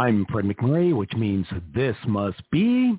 [0.00, 2.98] I'm Fred McMurray, which means this must be...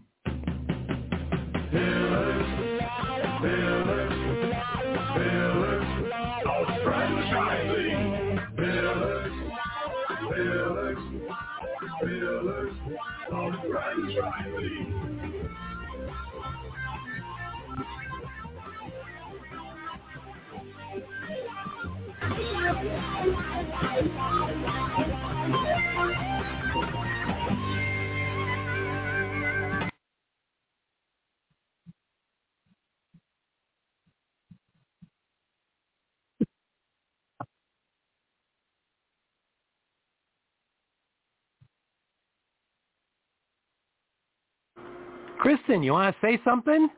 [45.72, 46.89] Kristen, you want to say something?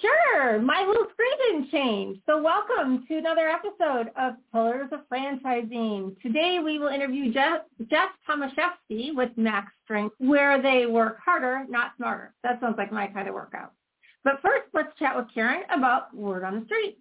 [0.00, 0.60] Sure.
[0.60, 2.18] My little screen didn't change.
[2.24, 6.14] So welcome to another episode of Pillars of Franchising.
[6.22, 11.90] Today we will interview Jeff, Jeff Tomaszewski with Max Strength, where they work harder, not
[11.96, 12.32] smarter.
[12.44, 13.72] That sounds like my kind of workout.
[14.22, 16.98] But first, let's chat with Karen about Word on the Street.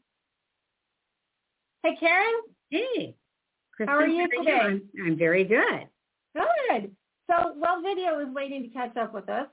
[1.84, 2.42] Hey, Karen.
[2.72, 3.16] Hey.
[3.76, 4.60] Kristen, how are you today?
[4.60, 5.88] I'm, I'm very good.
[6.34, 6.90] Good.
[7.30, 9.46] So, well, video is waiting to catch up with us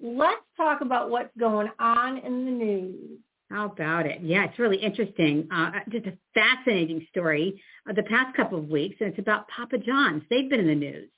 [0.00, 3.18] let's talk about what's going on in the news.
[3.50, 4.20] How about it?
[4.22, 5.48] Yeah, it's really interesting.
[5.50, 9.78] Uh, just a fascinating story of the past couple of weeks, and it's about Papa
[9.78, 10.22] John's.
[10.28, 11.08] They've been in the news.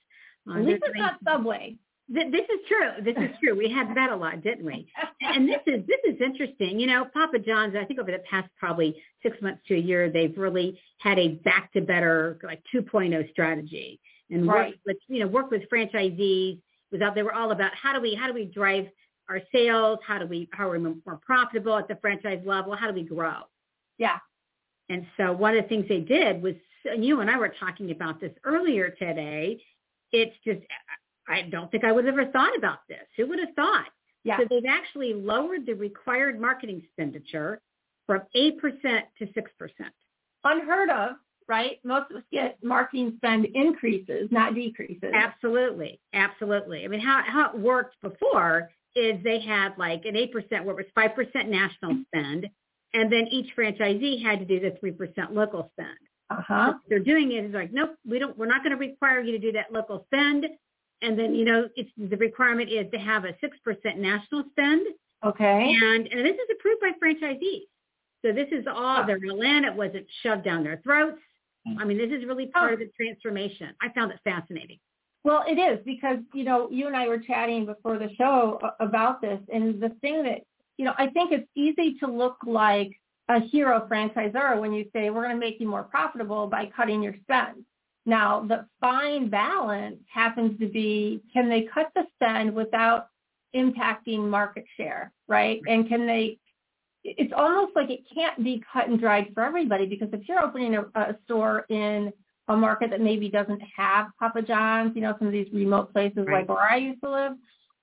[0.48, 1.76] Uh, At least it's not Subway.
[2.12, 3.04] Th- this is true.
[3.04, 3.56] This is true.
[3.56, 4.86] We had that a lot, didn't we?
[5.20, 6.78] and this is this is interesting.
[6.78, 7.74] You know, Papa John's.
[7.76, 11.28] I think over the past probably six months to a year, they've really had a
[11.28, 14.68] back to better like 2.0 strategy and right.
[14.68, 16.60] work with you know work with franchisees
[16.92, 17.14] was out.
[17.14, 18.86] They were all about how do we how do we drive
[19.28, 19.98] our sales?
[20.06, 22.74] How do we how are we more profitable at the franchise level?
[22.74, 23.40] How do we grow?
[23.98, 24.18] Yeah.
[24.88, 27.92] And so one of the things they did was, and you and I were talking
[27.92, 29.62] about this earlier today.
[30.12, 30.60] It's just
[31.28, 33.06] I don't think I would have ever thought about this.
[33.16, 33.86] Who would have thought?
[34.24, 34.38] Yeah.
[34.38, 37.60] So they've actually lowered the required marketing expenditure
[38.06, 38.58] from 8%
[39.18, 39.30] to 6%.
[40.44, 41.12] Unheard of
[41.50, 41.80] right?
[41.82, 45.10] Most of us get marketing spend increases, not decreases.
[45.12, 46.00] Absolutely.
[46.14, 46.84] Absolutely.
[46.84, 50.32] I mean, how, how it worked before is they had like an 8%
[50.64, 52.46] where it was 5% national spend,
[52.94, 55.98] and then each franchisee had to do the 3% local spend.
[56.30, 56.66] Uh-huh.
[56.68, 59.32] What they're doing it is like, nope, we don't, we're not going to require you
[59.32, 60.46] to do that local spend.
[61.02, 64.86] And then, you know, it's the requirement is to have a 6% national spend.
[65.26, 65.76] Okay.
[65.82, 67.66] And, and this is approved by franchisees.
[68.24, 69.64] So this is all, they're to land.
[69.64, 71.18] It wasn't shoved down their throats.
[71.78, 72.58] I mean, this is really oh.
[72.58, 72.74] part oh.
[72.74, 73.68] of the transformation.
[73.80, 74.78] I found it fascinating.
[75.22, 79.20] Well, it is because, you know, you and I were chatting before the show about
[79.20, 79.38] this.
[79.52, 80.40] And the thing that,
[80.78, 82.90] you know, I think it's easy to look like
[83.28, 87.02] a hero franchisor when you say, we're going to make you more profitable by cutting
[87.02, 87.64] your spend.
[88.06, 93.08] Now, the fine balance happens to be, can they cut the spend without
[93.54, 95.60] impacting market share, right?
[95.68, 96.38] And can they
[97.04, 100.76] it's almost like it can't be cut and dried for everybody because if you're opening
[100.76, 102.12] a, a store in
[102.48, 106.24] a market that maybe doesn't have Papa John's, you know, some of these remote places
[106.26, 106.40] right.
[106.40, 107.32] like where I used to live,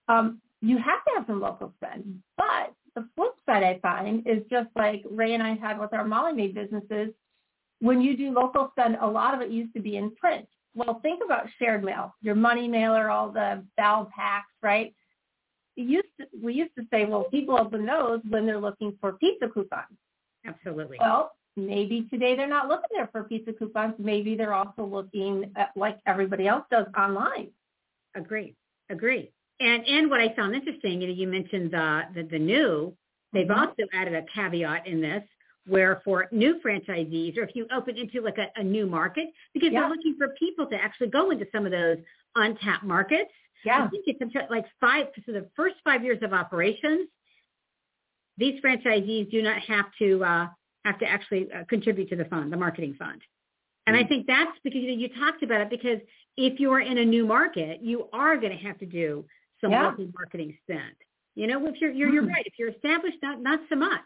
[0.07, 2.21] um, you have to have some local spend.
[2.35, 6.03] But the flip side I find is just like Ray and I had with our
[6.03, 7.09] Molly Maid businesses,
[7.79, 10.47] when you do local spend, a lot of it used to be in print.
[10.73, 14.93] Well, think about shared mail, your money mailer, all the Val-Paks, right?
[15.83, 19.47] Used to, we used to say, well, people open those when they're looking for pizza
[19.47, 19.97] coupons.
[20.45, 20.97] Absolutely.
[20.99, 23.95] Well, maybe today they're not looking there for pizza coupons.
[23.97, 27.49] Maybe they're also looking at like everybody else does online.
[28.15, 28.55] Agree.
[28.89, 29.31] Agree.
[29.59, 32.95] And and what I found interesting, you know, you mentioned the the, the new.
[33.33, 33.59] They've mm-hmm.
[33.59, 35.23] also added a caveat in this
[35.67, 39.69] where for new franchisees or if you open into like a, a new market because
[39.71, 39.81] yeah.
[39.81, 41.97] they're looking for people to actually go into some of those
[42.35, 43.31] untapped markets
[43.65, 43.85] yeah.
[43.85, 47.09] I think it's like five, so the first five years of operations,
[48.37, 50.47] these franchisees do not have to uh,
[50.85, 53.21] have to actually uh, contribute to the fund, the marketing fund.
[53.85, 55.99] And mm I think that's because you, know, you talked about it because
[56.35, 59.25] if you are in a new market, you are going to have to do
[59.61, 59.93] some yeah.
[60.13, 60.95] marketing spend.
[61.35, 62.45] You know, if you're you're, you're right.
[62.45, 64.01] If you're established, not not so much.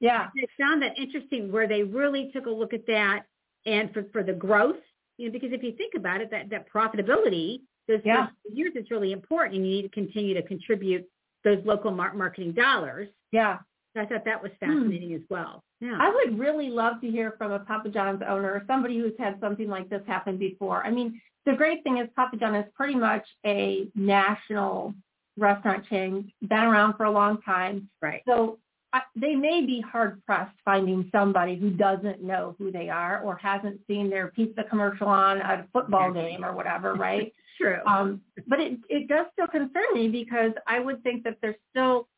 [0.00, 3.24] Yeah, I found that interesting where they really took a look at that
[3.66, 4.76] and for for the growth.
[5.18, 8.28] You know, because if you think about it, that that profitability those yeah.
[8.52, 11.08] years is really important and you need to continue to contribute
[11.44, 13.08] those local mar- marketing dollars.
[13.32, 13.58] Yeah.
[13.96, 15.16] I thought that was fascinating hmm.
[15.16, 15.64] as well.
[15.80, 15.98] Yeah.
[16.00, 19.40] I would really love to hear from a Papa John's owner or somebody who's had
[19.40, 20.84] something like this happen before.
[20.84, 24.94] I mean, the great thing is Papa John is pretty much a national
[25.36, 27.88] restaurant chain, been around for a long time.
[28.00, 28.22] Right.
[28.28, 28.58] So
[28.92, 33.36] I, they may be hard pressed finding somebody who doesn't know who they are or
[33.36, 37.32] hasn't seen their pizza commercial on a football game or whatever, right?
[37.60, 37.78] true.
[37.86, 42.08] Um, but it it does still concern me because I would think that there still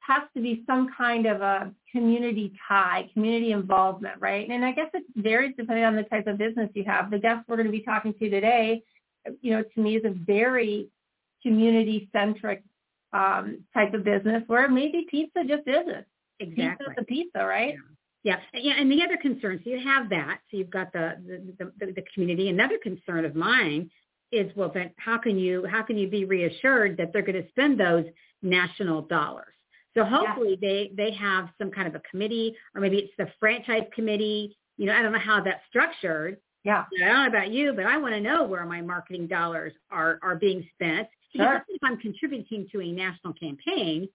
[0.00, 4.48] has to be some kind of a community tie, community involvement, right?
[4.48, 7.10] And I guess it varies depending on the type of business you have.
[7.10, 8.82] The guest we're going to be talking to today,
[9.40, 10.88] you know, to me is a very
[11.42, 12.62] community centric
[13.12, 16.06] um, type of business where maybe pizza just isn't.
[16.38, 16.86] Exactly.
[16.86, 17.74] Pizza's a pizza, right?
[18.22, 18.36] Yeah.
[18.52, 21.14] yeah, and the other concern, so you have that, so you've got the
[21.58, 22.48] the, the, the community.
[22.48, 23.90] Another concern of mine
[24.32, 27.48] is, well, then how can you how can you be reassured that they're going to
[27.50, 28.04] spend those
[28.42, 29.54] national dollars?
[29.96, 30.68] So hopefully yeah.
[30.68, 34.56] they they have some kind of a committee, or maybe it's the franchise committee.
[34.76, 36.38] You know, I don't know how that's structured.
[36.64, 36.84] Yeah.
[37.02, 40.18] I don't know about you, but I want to know where my marketing dollars are
[40.22, 41.08] are being spent.
[41.32, 41.64] Because sure.
[41.68, 44.08] if I'm contributing to a national campaign,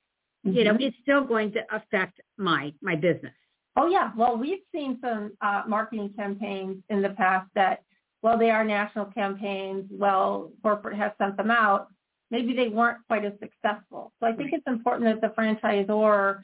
[0.45, 0.51] mm-hmm.
[0.55, 0.83] you know, mm-hmm.
[0.83, 3.33] it's still going to affect my my business.
[3.75, 4.11] Oh yeah.
[4.15, 7.83] Well, we've seen some uh, marketing campaigns in the past that,
[8.21, 9.85] well, they are national campaigns.
[9.91, 11.89] Well, corporate has sent them out
[12.31, 14.11] maybe they weren't quite as successful.
[14.19, 16.41] So I think it's important that the franchisor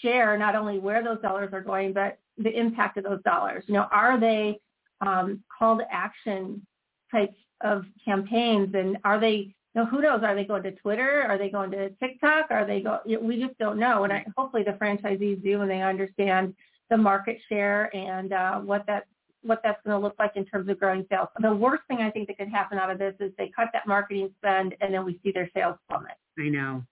[0.00, 3.64] share not only where those dollars are going, but the impact of those dollars.
[3.66, 4.58] You know, are they
[5.00, 6.66] um, call to action
[7.10, 9.54] types of campaigns, and are they?
[9.74, 10.22] You know, who knows?
[10.22, 11.24] Are they going to Twitter?
[11.28, 12.46] Are they going to TikTok?
[12.50, 13.00] Are they go?
[13.20, 14.04] We just don't know.
[14.04, 16.54] And I, hopefully, the franchisees do, and they understand
[16.90, 19.06] the market share and uh, what that
[19.44, 21.28] what that's going to look like in terms of growing sales.
[21.40, 23.86] The worst thing I think that could happen out of this is they cut that
[23.86, 26.14] marketing spend and then we see their sales plummet.
[26.38, 26.82] I know.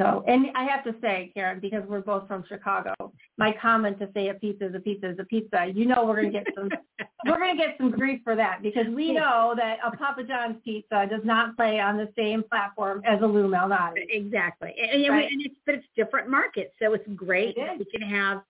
[0.00, 2.94] So, and I have to say, Karen, because we're both from Chicago,
[3.36, 6.20] my comment to say a pizza is a pizza is a pizza, you know we're
[6.20, 6.68] going to get some,
[7.26, 10.56] we're going to get some grief for that because we know that a Papa John's
[10.64, 14.04] pizza does not play on the same platform as a Lou Malnati.
[14.08, 14.72] Exactly.
[14.80, 15.28] And, and, right?
[15.32, 16.70] and it's, but it's different markets.
[16.80, 18.42] So it's great it we can have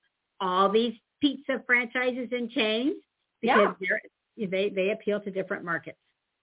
[0.42, 0.92] all these
[1.22, 2.92] pizza franchises and chains
[3.40, 4.46] because yeah.
[4.50, 5.98] they they appeal to different markets.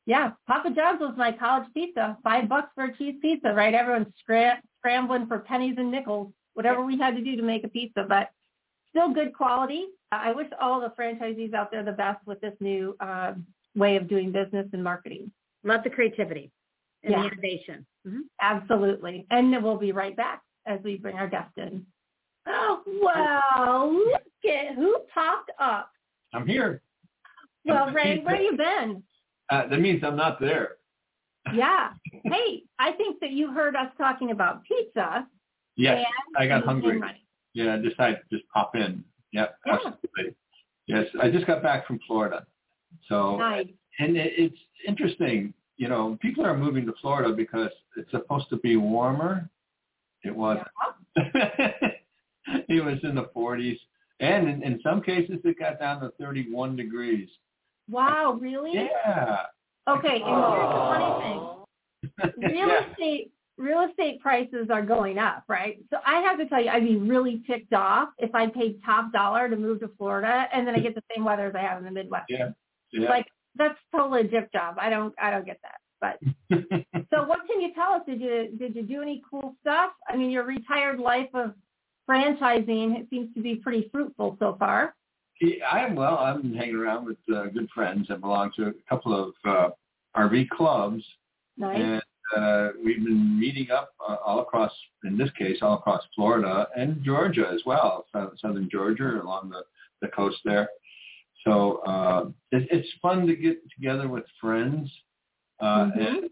[0.05, 3.73] Yeah, Papa John's was my college pizza, five bucks for a cheese pizza, right?
[3.73, 7.67] Everyone's scram- scrambling for pennies and nickels, whatever we had to do to make a
[7.67, 8.29] pizza, but
[8.91, 9.85] still good quality.
[10.11, 13.33] I wish all the franchisees out there the best with this new uh,
[13.75, 15.31] way of doing business and marketing.
[15.63, 16.51] Love the creativity
[17.03, 17.21] and yeah.
[17.21, 17.85] the innovation.
[18.07, 18.19] Mm-hmm.
[18.39, 19.25] Absolutely.
[19.31, 21.85] And we'll be right back as we bring our guest in.
[22.47, 25.89] Oh, wow, look at who popped up.
[26.31, 26.83] I'm here.
[27.65, 29.03] Well, Ray, where you been?
[29.49, 30.77] Uh, that means I'm not there.
[31.53, 31.89] Yeah.
[32.23, 35.27] hey, I think that you heard us talking about pizza.
[35.77, 36.05] Yes,
[36.37, 37.01] I got hungry.
[37.53, 39.03] Yeah, I decided to just pop in.
[39.33, 39.73] Yep, yeah.
[39.73, 40.35] absolutely.
[40.87, 42.45] Yes, I just got back from Florida.
[43.09, 43.67] So, nice.
[43.99, 44.57] and it, it's
[44.87, 45.53] interesting.
[45.77, 49.49] You know, people are moving to Florida because it's supposed to be warmer.
[50.23, 50.67] It wasn't.
[51.17, 51.71] Yeah.
[52.69, 53.77] it was in the 40s.
[54.19, 57.27] And in, in some cases, it got down to 31 degrees.
[57.89, 58.73] Wow, really?
[58.73, 59.37] Yeah.
[59.87, 62.31] Okay, and here's the funny thing.
[62.51, 62.91] Real yeah.
[62.91, 65.77] estate real estate prices are going up, right?
[65.89, 69.13] So I have to tell you, I'd be really ticked off if I paid top
[69.13, 71.77] dollar to move to Florida and then I get the same weather as I have
[71.77, 72.25] in the Midwest.
[72.29, 72.49] Yeah.
[72.91, 73.09] yeah.
[73.09, 74.75] Like that's totally a jip job.
[74.79, 75.79] I don't I don't get that.
[76.01, 76.19] But
[77.13, 78.01] so what can you tell us?
[78.05, 79.91] Did you did you do any cool stuff?
[80.07, 81.53] I mean, your retired life of
[82.09, 84.95] franchising it seems to be pretty fruitful so far.
[85.41, 86.17] Yeah, I'm well.
[86.17, 89.69] I'm hanging around with uh, good friends that belong to a couple of uh,
[90.15, 91.03] RV clubs,
[91.57, 91.77] nice.
[91.77, 92.01] and
[92.35, 94.71] uh, we've been meeting up uh, all across,
[95.03, 99.63] in this case, all across Florida and Georgia as well, southern Georgia along the
[100.01, 100.69] the coast there.
[101.45, 104.89] So uh, it, it's fun to get together with friends,
[105.59, 105.99] uh, mm-hmm.
[105.99, 106.29] and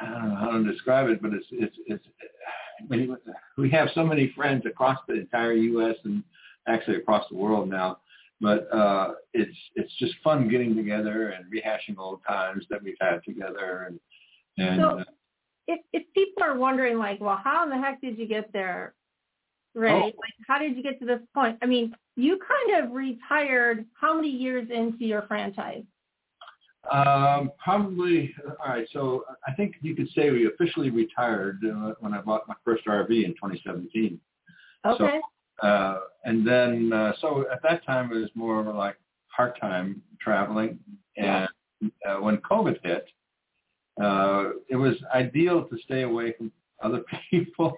[0.00, 2.04] I don't know how to describe it, but it's it's it's
[3.56, 5.96] we have so many friends across the entire U.S.
[6.04, 6.22] and
[6.66, 7.98] actually across the world now.
[8.40, 13.20] But uh, it's it's just fun getting together and rehashing old times that we've had
[13.24, 13.88] together.
[13.88, 14.00] And
[14.58, 15.04] and so, uh,
[15.66, 18.94] if if people are wondering, like, well, how in the heck did you get there,
[19.74, 20.02] right?
[20.02, 20.06] Oh.
[20.06, 21.58] Like, how did you get to this point?
[21.62, 25.84] I mean, you kind of retired how many years into your franchise?
[26.92, 28.34] Um, probably.
[28.64, 28.86] All right.
[28.92, 32.86] So I think you could say we officially retired uh, when I bought my first
[32.86, 34.20] RV in 2017.
[34.86, 34.96] Okay.
[34.98, 35.20] So,
[35.62, 38.96] uh, and then, uh, so at that time it was more of like
[39.34, 40.78] part-time traveling.
[41.16, 41.48] And
[42.08, 43.06] uh, when COVID hit,
[44.02, 47.76] uh, it was ideal to stay away from other people.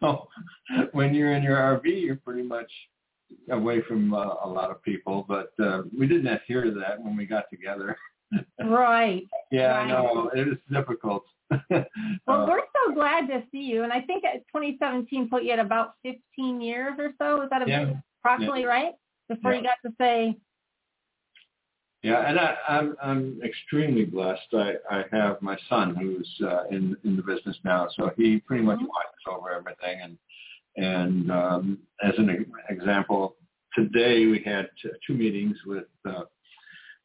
[0.00, 0.28] so
[0.92, 2.70] when you're in your RV, you're pretty much
[3.50, 5.24] away from uh, a lot of people.
[5.28, 7.96] But uh, we didn't adhere to that when we got together.
[8.64, 9.24] Right.
[9.50, 9.84] yeah, right.
[9.84, 10.30] I know.
[10.34, 11.22] It is difficult.
[11.70, 13.82] well, Uh, we're so glad to see you.
[13.84, 17.42] And I think at 2017 put you at about 15 years or so.
[17.42, 17.92] Is that Yeah.
[18.20, 18.92] approximately right?
[19.28, 19.58] Before Yeah.
[19.58, 20.36] you got to say,
[22.02, 24.52] Yeah, and I, I'm I'm extremely blessed.
[24.54, 28.64] I, I have my son who's uh, in in the business now, so he pretty
[28.64, 28.88] much Mhm.
[28.88, 30.00] watches over everything.
[30.02, 30.18] And
[30.76, 32.28] and um, as an
[32.70, 33.36] example,
[33.72, 36.24] today we had t- two meetings with uh,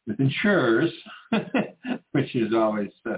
[0.08, 0.92] with insurers,
[2.14, 3.18] which is always uh,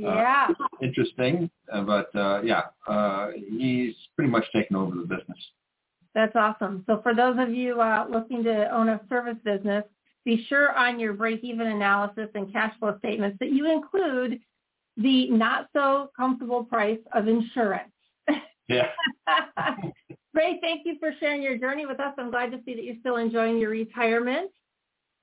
[0.00, 0.48] Yeah.
[0.82, 1.50] interesting.
[1.72, 5.38] Uh, but uh, yeah, uh, he's pretty much taken over the business.
[6.14, 6.84] That's awesome.
[6.86, 9.84] So for those of you uh, looking to own a service business,
[10.24, 14.40] be sure on your break-even analysis and cash flow statements that you include
[14.96, 17.92] the not so comfortable price of insurance.
[18.68, 18.88] Yeah.
[20.34, 22.14] Ray, thank you for sharing your journey with us.
[22.18, 24.50] I'm glad to see that you're still enjoying your retirement.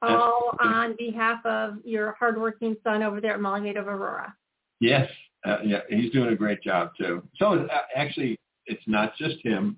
[0.01, 0.77] All Absolutely.
[0.77, 4.35] on behalf of your hardworking son over there at Molly Maid of Aurora.
[4.79, 5.09] Yes,
[5.45, 7.23] uh, yeah, he's doing a great job too.
[7.37, 9.77] So uh, actually, it's not just him.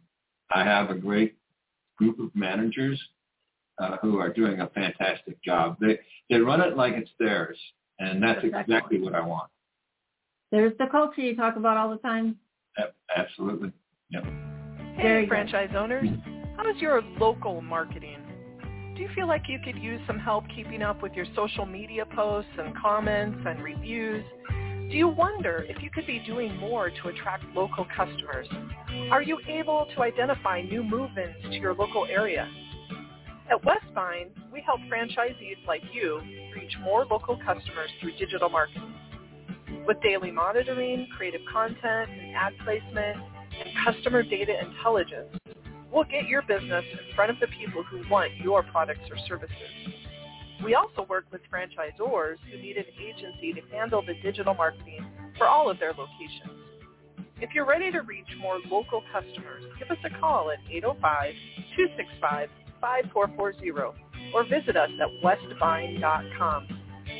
[0.54, 1.38] I have a great
[1.98, 3.00] group of managers
[3.80, 5.78] uh, who are doing a fantastic job.
[5.80, 7.58] They they run it like it's theirs,
[8.00, 9.50] and that's That's exactly what I want.
[10.52, 12.38] There's the culture you talk about all the time.
[12.78, 13.72] A- Absolutely.
[14.10, 14.24] Yep.
[14.96, 15.30] Hey, good.
[15.30, 16.10] franchise owners.
[16.58, 18.18] How is your local marketing?
[18.96, 22.06] Do you feel like you could use some help keeping up with your social media
[22.06, 24.26] posts and comments and reviews?
[24.90, 28.48] Do you wonder if you could be doing more to attract local customers?
[29.12, 32.50] Are you able to identify new move-ins to your local area?
[33.52, 36.20] At Westvine, we help franchisees like you
[36.56, 38.96] reach more local customers through digital marketing.
[39.86, 43.18] With daily monitoring, creative content, and ad placement,
[43.60, 45.38] and customer data intelligence,
[45.94, 49.54] we'll get your business in front of the people who want your products or services.
[50.64, 55.06] We also work with franchisors who need an agency to handle the digital marketing
[55.38, 56.60] for all of their locations.
[57.42, 60.60] If you're ready to reach more local customers, give us a call at
[62.84, 63.94] 805-265-5440
[64.34, 66.68] or visit us at westvine.com.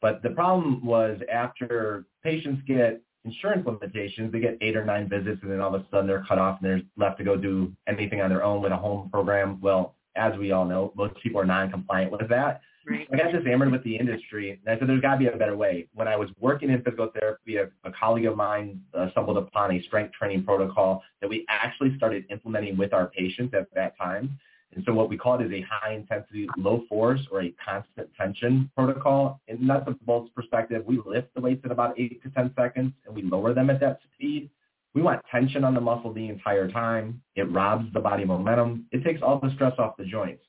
[0.00, 5.40] But the problem was after patients get insurance limitations, they get eight or nine visits
[5.42, 7.72] and then all of a sudden they're cut off and they're left to go do
[7.88, 9.60] anything on their own with a home program.
[9.60, 12.60] Well, as we all know, most people are non-compliant with that.
[12.88, 13.08] Right.
[13.12, 15.56] I got disarmed with the industry, and I said there's got to be a better
[15.56, 15.88] way.
[15.94, 19.72] When I was working in physical therapy, a, a colleague of mine uh, stumbled upon
[19.72, 24.38] a strength training protocol that we actually started implementing with our patients at that time.
[24.74, 28.08] And so what we call it is a high intensity, low force or a constant
[28.14, 29.40] tension protocol.
[29.48, 32.92] And nuts and bolts perspective, we lift the weights at about eight to 10 seconds
[33.06, 34.50] and we lower them at that speed.
[34.94, 37.22] We want tension on the muscle the entire time.
[37.34, 38.86] It robs the body momentum.
[38.92, 40.42] It takes all the stress off the joints.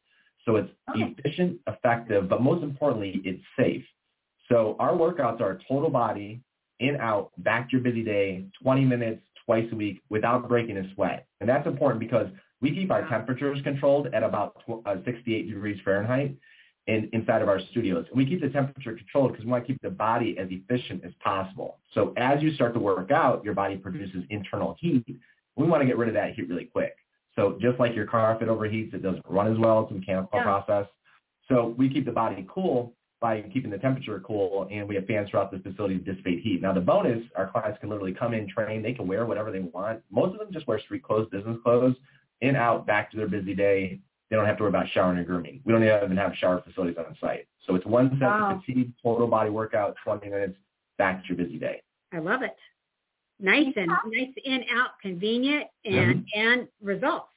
[0.48, 1.14] So it's Okay.
[1.18, 3.86] efficient, effective, but most importantly, it's safe.
[4.48, 6.42] So our workouts are total body,
[6.80, 10.94] in, out, back to your busy day, 20 minutes twice a week without breaking a
[10.94, 11.28] sweat.
[11.42, 12.28] And that's important because
[12.62, 16.36] we keep our temperatures controlled at about uh, 68 degrees Fahrenheit
[16.88, 18.06] in, inside of our studios.
[18.10, 21.04] And we keep the temperature controlled because we want to keep the body as efficient
[21.04, 21.80] as possible.
[21.94, 25.06] So as you start to work out, your body produces internal heat.
[25.58, 26.96] We want to get rid of that heat really quick.
[27.38, 29.84] So just like your car, if it overheats, it doesn't run as well.
[29.84, 30.44] It's a mechanical Yeah.
[30.44, 30.88] process.
[31.48, 35.30] So we keep the body cool by keeping the temperature cool, and we have fans
[35.30, 36.62] throughout the facility to dissipate heat.
[36.62, 38.82] Now the bonus, our clients can literally come in, train.
[38.82, 40.02] They can wear whatever they want.
[40.12, 41.96] Most of them just wear street clothes, business clothes,
[42.42, 44.00] in, out, back to their busy day.
[44.30, 45.62] They don't have to worry about showering or grooming.
[45.64, 47.48] We don't even have shower facilities on site.
[47.66, 48.56] So it's one set Wow.
[48.56, 50.58] of fatigue, total body workout, 20 minutes,
[50.98, 51.82] back to your busy day.
[52.12, 52.56] I love it.
[53.40, 57.28] Nice and nice in out, convenient and and results.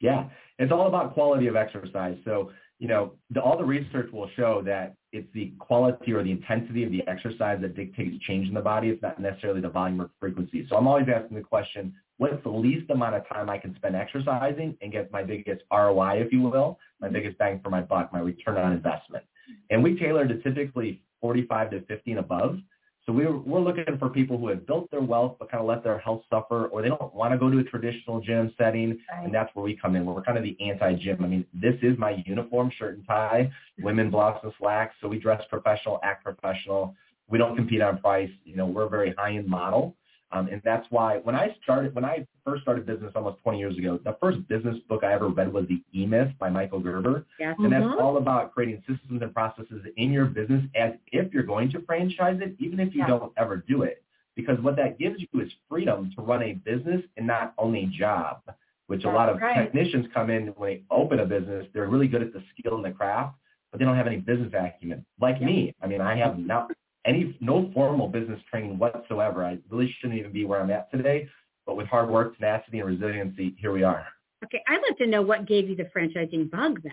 [0.00, 2.18] Yeah, it's all about quality of exercise.
[2.24, 6.30] So, you know, the, all the research will show that it's the quality or the
[6.30, 8.88] intensity of the exercise that dictates change in the body.
[8.88, 10.66] It's not necessarily the volume or frequency.
[10.68, 13.96] So I'm always asking the question, what's the least amount of time I can spend
[13.96, 18.12] exercising and get my biggest ROI, if you will, my biggest bang for my buck,
[18.12, 19.24] my return on investment.
[19.70, 22.58] And we tailor to typically 45 to 50 and above.
[23.06, 25.84] So we're, we're looking for people who have built their wealth but kind of let
[25.84, 28.98] their health suffer or they don't want to go to a traditional gym setting.
[29.12, 29.24] Right.
[29.24, 30.04] And that's where we come in.
[30.04, 31.22] We're kind of the anti-gym.
[31.22, 34.96] I mean, this is my uniform, shirt and tie, women blouse and slacks.
[35.00, 36.96] So we dress professional, act professional.
[37.28, 38.30] We don't compete on price.
[38.44, 39.94] You know, we're a very high-end model.
[40.32, 43.78] Um, and that's why when I started, when I first started business almost 20 years
[43.78, 47.24] ago, the first business book I ever read was The E-Myth by Michael Gerber.
[47.38, 47.56] Yes.
[47.58, 48.00] And that's Mhm.
[48.00, 52.40] all about creating systems and processes in your business as if you're going to franchise
[52.40, 53.06] it, even if you Yeah.
[53.06, 54.02] don't ever do it.
[54.34, 57.86] Because what that gives you is freedom to run a business and not only a
[57.86, 58.42] job,
[58.88, 59.54] which a lot of Right.
[59.54, 62.84] technicians come in when they open a business, they're really good at the skill and
[62.84, 63.36] the craft,
[63.70, 65.04] but they don't have any business acumen.
[65.20, 65.72] Like me.
[65.80, 66.70] I mean, I have not
[67.06, 69.44] any no formal business training whatsoever.
[69.44, 71.28] I really shouldn't even be where I'm at today.
[71.64, 74.06] But with hard work, tenacity, and resiliency, here we are.
[74.44, 76.92] Okay, I'd like to know what gave you the franchising bug then.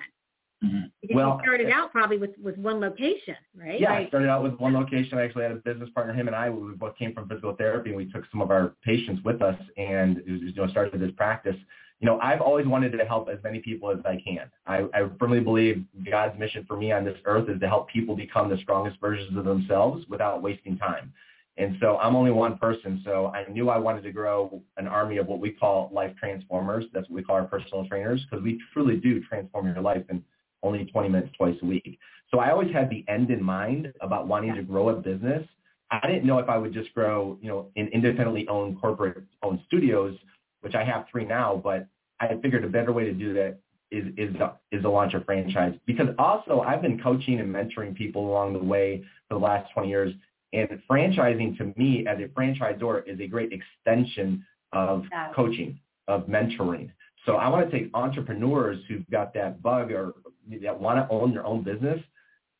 [0.63, 0.91] Mhm.
[1.01, 3.79] Because Well, you started out probably with, with one location, right?
[3.79, 5.17] Yeah, I started out with one location.
[5.17, 7.89] I actually had a business partner, him and I, we both came from physical therapy,
[7.89, 10.99] and we took some of our patients with us, and it was, you know started
[10.99, 11.57] this practice.
[12.03, 14.51] You know, I've always wanted to help as many people as I can.
[14.67, 18.13] I, I firmly believe God's mission for me on this earth is to help people
[18.13, 21.13] become the strongest versions of themselves without wasting time.
[21.55, 25.15] And so I'm only one person, so I knew I wanted to grow an army
[25.15, 26.83] of what we call life transformers.
[26.93, 30.21] That's what we call our personal trainers, because we truly do transform your life in
[30.61, 31.97] only 20 minutes twice a week.
[32.31, 35.47] So I always had the end in mind about wanting to grow a business.
[35.89, 39.61] I didn't know if I would just grow, you know, in independently owned corporate owned
[39.67, 40.17] studios,
[40.63, 41.87] which I have three now, but
[42.19, 43.59] I figured a better way to do that
[43.91, 44.33] is is
[44.71, 45.75] is to launch a franchise.
[45.85, 49.89] Because also I've been coaching and mentoring people along the way for the last 20
[49.89, 50.13] years.
[50.53, 55.31] And franchising to me as a franchisor is a great extension of Yeah.
[55.33, 56.91] coaching, of mentoring.
[57.25, 60.13] So I want to take entrepreneurs who've got that bug or
[60.61, 62.01] that want to own their own business,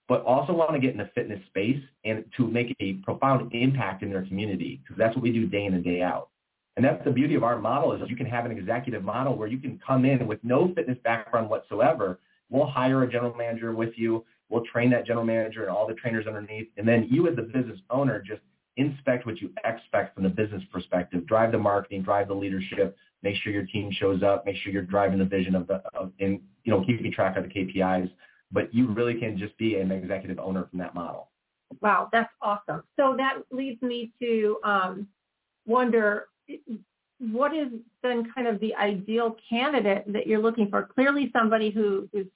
[0.07, 4.03] but also want to get in the fitness space and to make a profound impact
[4.03, 6.29] in their community because that's what we do day in and day out.
[6.75, 9.47] And that's the beauty of our model is you can have an executive model where
[9.47, 12.19] you can come in with no fitness background whatsoever.
[12.49, 14.25] We'll hire a general manager with you.
[14.49, 16.69] We'll train that general manager and all the trainers underneath.
[16.77, 18.41] And then you as the business owner just
[18.77, 23.35] inspect what you expect from the business perspective, drive the marketing, drive the leadership, make
[23.37, 26.39] sure your team shows up, make sure you're driving the vision of the, of, and,
[26.63, 28.09] you know, keeping track of the KPIs.
[28.51, 31.29] But you really can just be an executive owner from that model.
[31.81, 32.83] Wow, that's awesome.
[32.99, 35.07] So that leads me to um,
[35.65, 36.27] wonder
[37.19, 37.67] what is
[38.01, 40.83] then kind of the ideal candidate that you're looking for?
[40.83, 42.27] Clearly somebody who is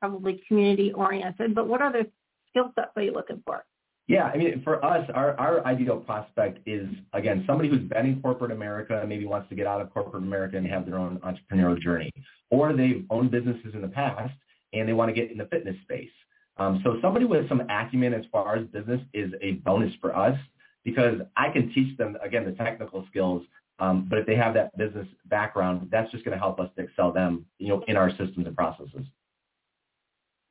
[0.00, 2.06] probably community oriented, but what other
[2.50, 3.64] skill sets are you looking for?
[4.06, 8.20] Yeah, I mean, for us, our, our ideal prospect is, again, somebody who's been in
[8.20, 11.18] corporate America and maybe wants to get out of corporate America and have their own
[11.20, 12.12] entrepreneurial journey.
[12.50, 14.34] Or they've owned businesses in the past
[14.74, 16.10] and they want to get in the fitness space.
[16.58, 20.38] Um, so somebody with some acumen as far as business is a bonus for us
[20.84, 23.42] because I can teach them, again, the technical skills.
[23.80, 26.84] Um, but if they have that business background, that's just going to help us to
[26.84, 29.04] excel them, you know, in our systems and processes.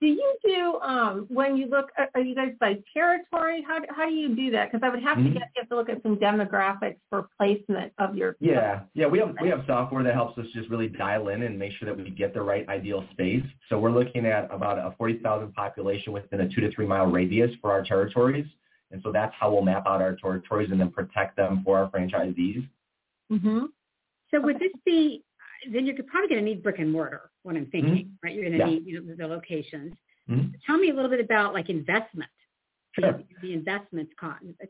[0.02, 1.90] Do you do um, when you look?
[2.14, 3.64] Are you guys by territory?
[3.66, 4.70] How do, how do you do that?
[4.70, 7.94] Because I would have to get you have to look at some demographics for placement
[8.00, 8.36] of your.
[8.42, 11.58] Yeah, yeah, we have we have software that helps us just really dial in and
[11.58, 13.46] make sure that we get the right ideal space.
[13.70, 17.06] So we're looking at about a forty thousand population within a two to three mile
[17.06, 18.46] radius for our territories,
[18.94, 21.90] and so that's how we'll map out our territories and then protect them for our
[21.90, 22.66] franchisees.
[23.32, 23.66] Mm-hmm.
[24.32, 25.24] So would this be,
[25.72, 28.34] then you're probably going to need brick and mortar, what I'm thinking, right?
[28.34, 28.66] You're going to Yeah.
[28.66, 29.94] need, you know, the locations.
[30.30, 30.54] Mhm.
[30.66, 32.32] Tell me a little bit about like investment.
[32.98, 33.20] Sure.
[33.42, 34.14] The investments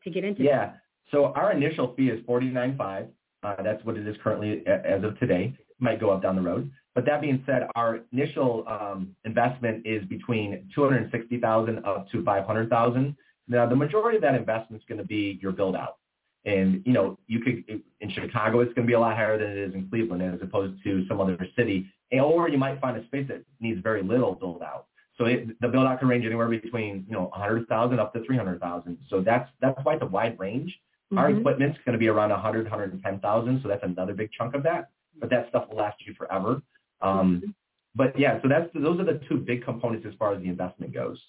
[0.04, 0.74] to get into Yeah.
[1.12, 3.08] So our initial fee is forty nine five.
[3.44, 5.54] Uh, that's what it is currently as of today.
[5.80, 6.72] Might go up down the road.
[6.96, 12.10] But that being said, our initial um, investment is between two hundred sixty thousand up
[12.12, 13.16] to five hundred thousand.
[13.48, 15.98] Now, the majority of that investment is going to be your build out.
[16.46, 17.64] And you know, you could
[18.02, 20.42] in Chicago, it's going to be a lot higher than it is in Cleveland, as
[20.42, 21.88] opposed to some other city.
[22.12, 24.88] Or you might find a space that needs very little build out.
[25.18, 28.98] So it, the build out can range anywhere between you know 100,000 up to 300,000.
[29.10, 30.78] So that's that's why it's a wide range.
[31.16, 31.40] Our Mhm.
[31.40, 33.62] equipment's going to be around 100, 110,000.
[33.62, 34.90] So that's another big chunk of that.
[35.20, 36.62] But that stuff will last you forever.
[37.02, 37.56] Um,
[37.96, 40.94] but yeah, so that's those are the two big components as far as the investment
[40.94, 41.24] goes.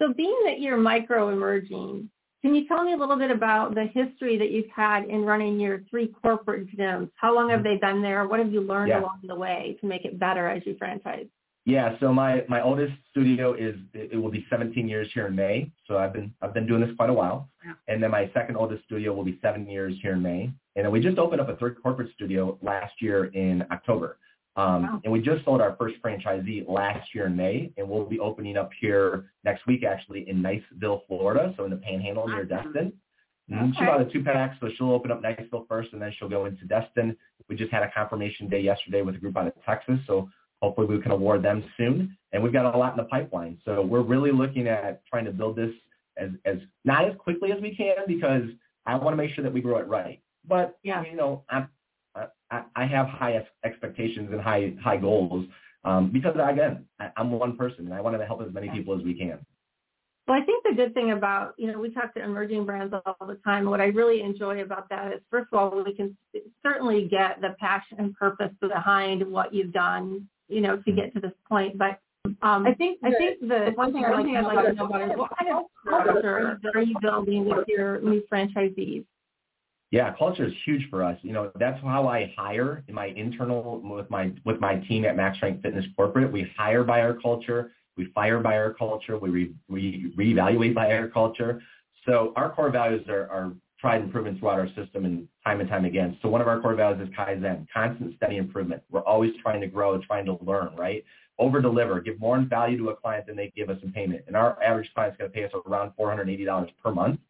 [0.00, 2.10] So being that you're micro emerging,
[2.42, 5.58] can you tell me a little bit about the history that you've had in running
[5.58, 7.10] your three corporate gyms?
[7.14, 7.68] How long have mm-hmm.
[7.68, 8.28] they been there?
[8.28, 9.00] What have you learned Yeah.
[9.00, 11.26] along the way to make it better as you franchise?
[11.66, 15.34] Yeah, so my my oldest studio is it it will be 17 years here in
[15.34, 15.70] May.
[15.86, 17.48] So I've been I've been doing this quite a while.
[17.64, 17.72] Yeah.
[17.88, 20.52] And then my second oldest studio will be seven years here in May.
[20.76, 24.18] And then we just opened up a third corporate studio last year in October.
[24.56, 25.00] Um, Wow.
[25.04, 28.56] And we just sold our first franchisee last year in May, and we'll be opening
[28.56, 32.44] up here next week, actually, in Niceville, Florida, so in the Panhandle near.
[32.44, 32.92] Destin.
[33.50, 33.74] Mhm.
[33.76, 36.46] She bought a two pack, so she'll open up Niceville first, and then she'll go
[36.46, 37.16] into Destin.
[37.48, 40.30] We just had a confirmation day yesterday with a group out of Texas, so
[40.62, 42.16] hopefully we can award them soon.
[42.32, 45.32] And we've got a lot in the pipeline, so we're really looking at trying to
[45.32, 45.74] build this
[46.16, 48.48] as as not as quickly as we can because
[48.86, 50.20] I want to make sure that we grow it right.
[50.46, 51.02] But Yeah.
[51.04, 51.68] you know, I'm,
[52.54, 55.46] I, I have high expectations and high high goals
[55.84, 58.96] um, because again, I, I'm one person and I want to help as many people
[58.96, 59.38] as we can.
[60.26, 63.26] Well, I think the good thing about, you know, we talk to emerging brands all
[63.26, 63.68] the time.
[63.68, 66.16] What I really enjoy about that is, first of all, we can
[66.62, 71.20] certainly get the passion and purpose behind what you've done, you know, to get to
[71.20, 71.76] this point.
[71.76, 71.98] But
[72.40, 75.30] um, I think I think the one thing I'd like to know about is what
[75.38, 79.04] kind of culture are you building with your new franchisees?
[79.94, 81.16] Yeah, culture is huge for us.
[81.22, 85.14] You know, that's how I hire in my internal with my with my team at
[85.14, 86.32] Max Strength Fitness Corporate.
[86.32, 90.92] We hire by our culture, we fire by our culture, we re, we reevaluate by
[90.92, 91.62] our culture.
[92.04, 95.68] So our core values are, are tried and proven throughout our system and time and
[95.68, 96.18] time again.
[96.22, 98.82] So one of our core values is Kaizen, constant steady improvement.
[98.90, 101.04] We're always trying to grow, trying to learn, right?
[101.38, 104.24] Over deliver, give more value to a client than they give us in payment.
[104.26, 107.20] And our average client's going to pay us around $480 per month.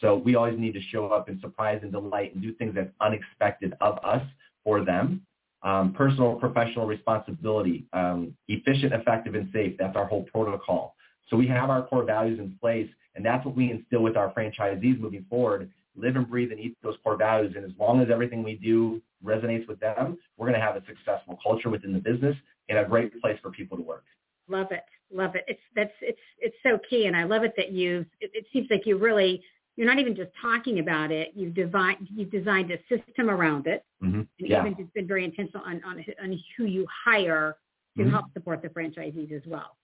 [0.00, 2.90] So we always need to show up and surprise and delight and do things that's
[3.00, 4.22] unexpected of us
[4.62, 5.22] for them.
[5.62, 9.76] Um, personal, professional responsibility, um, efficient, effective, and safe.
[9.78, 10.94] That's our whole protocol.
[11.30, 14.30] So we have our core values in place, and that's what we instill with our
[14.34, 15.70] franchisees moving forward.
[15.96, 17.54] Live and breathe and eat those core values.
[17.56, 20.82] And as long as everything we do resonates with them, we're going to have a
[20.86, 22.36] successful culture within the business
[22.68, 24.04] and a great place for people to work.
[24.48, 24.84] Love it.
[25.10, 25.44] Love it.
[25.46, 28.06] It's that's it's it's so key, and I love it that you've.
[28.20, 29.42] It, it seems like you really
[29.76, 31.32] you're not even just talking about it.
[31.34, 34.20] You've designed you've designed a system around it, Mm-hmm.
[34.20, 34.60] and Yeah.
[34.60, 37.56] even just been very intentional on on, on who you hire
[37.96, 38.10] to Mhm.
[38.10, 39.76] help support the franchisees as well.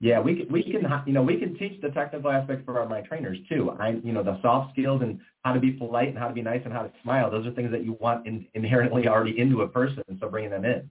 [0.00, 2.86] Yeah, we can, we can, you know, we can teach the technical aspects for our,
[2.86, 3.70] my trainers too.
[3.80, 6.42] I, you know, the soft skills and how to be polite and how to be
[6.42, 7.30] nice and how to smile.
[7.30, 10.02] Those are things that you want in, inherently already into a person.
[10.20, 10.90] So bringing them in.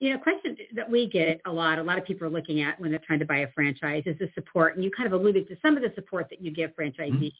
[0.00, 2.78] You know, question that we get a lot, a lot of people are looking at
[2.80, 4.76] when they're trying to buy a franchise is the support.
[4.76, 7.32] And you kind of alluded to some of the support that you give franchisees.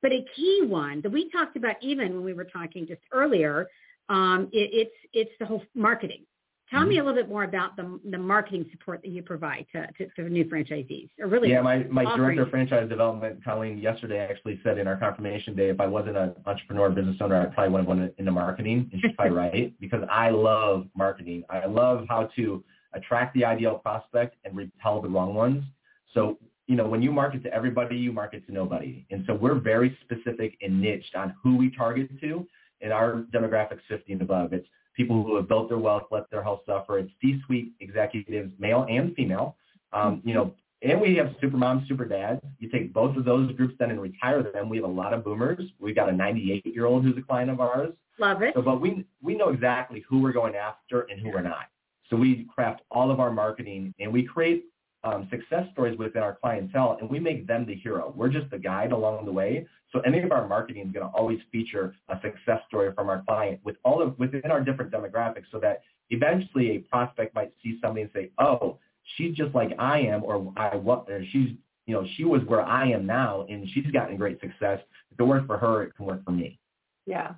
[0.00, 3.66] But a key one that we talked about even when we were talking just earlier,
[4.08, 6.24] um, it, it's it's the whole marketing.
[6.70, 7.02] Tell me mm-hmm.
[7.02, 10.28] a little bit more about the the marketing support that you provide to, to, to
[10.28, 11.08] new franchisees.
[11.18, 12.36] Or really, Yeah, my, my offering.
[12.36, 16.18] director of franchise development, Colleen, yesterday actually said in our confirmation day, if I wasn't
[16.18, 18.90] an entrepreneur business owner, I probably would have went into marketing.
[18.92, 21.44] And she's probably right because I love marketing.
[21.48, 25.64] I love how to attract the ideal prospect and repel the wrong ones.
[26.12, 29.06] So, you know, when you market to everybody, you market to nobody.
[29.10, 32.46] And so we're very specific and niched on who we target to
[32.82, 34.52] And our demographics 50 and above.
[34.52, 36.98] It's people who have built their wealth, let their health suffer.
[36.98, 39.56] It's C-suite executives, male and female.
[39.94, 42.42] Um, you know, and we have super moms, super dads.
[42.58, 44.68] You take both of those groups then and retire them.
[44.68, 45.64] We have a lot of boomers.
[45.78, 47.92] We've got a 98 year old who's a client of ours.
[48.18, 48.54] love it.
[48.54, 51.66] So, but we we know exactly who we're going after and who we're not.
[52.10, 54.64] So we craft all of our marketing and we create
[55.04, 58.12] um, success stories within our clientele, and we make them the hero.
[58.16, 59.66] We're just the guide along the way.
[59.92, 63.22] So any of our marketing is going to always feature a success story from our
[63.22, 67.78] client with all of within our different demographics, so that eventually a prospect might see
[67.80, 68.78] somebody and say, "Oh,
[69.16, 71.50] she's just like I am," or "I what," or "She's
[71.86, 74.80] you know she was where I am now, and she's gotten great success.
[75.12, 76.58] If it worked for her, it can work for me."
[77.06, 77.34] Yeah.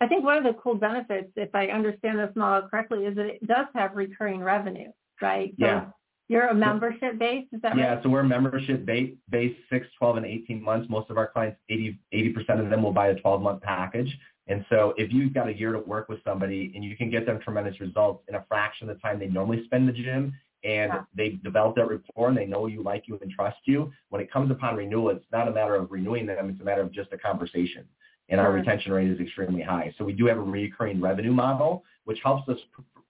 [0.00, 3.26] I think one of the cool benefits, if I understand this model correctly, is that
[3.26, 4.90] it does have recurring revenue,
[5.22, 5.54] right?
[5.58, 5.86] So Yeah.
[6.28, 7.78] You're a membership base, is that right?
[7.78, 10.88] Yeah, so we're a membership ba- based six, 12, and 18 months.
[10.90, 14.12] Most of our clients, 80, 80% of them will buy a 12-month package.
[14.48, 17.26] And so if you've got a year to work with somebody and you can get
[17.26, 20.34] them tremendous results in a fraction of the time they normally spend in the gym
[20.64, 21.02] and Yeah.
[21.14, 24.30] they've developed that rapport and they know you, like you, and trust you, when it
[24.30, 26.48] comes upon renewal, it's not a matter of renewing them.
[26.50, 27.86] It's a matter of just a conversation.
[28.28, 28.56] And our mm-hmm.
[28.56, 29.94] retention rate is extremely high.
[29.96, 32.58] So we do have a recurring revenue model, which helps us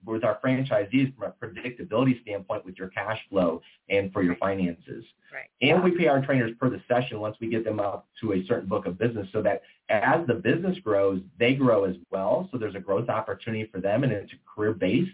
[0.07, 5.05] with our franchisees from a predictability standpoint with your cash flow and for your finances.
[5.33, 5.49] Right.
[5.61, 8.45] And we pay our trainers per the session once we get them up to a
[8.47, 12.49] certain book of business so that as the business grows, they grow as well.
[12.53, 15.11] So there's a growth opportunity for them and it's career based.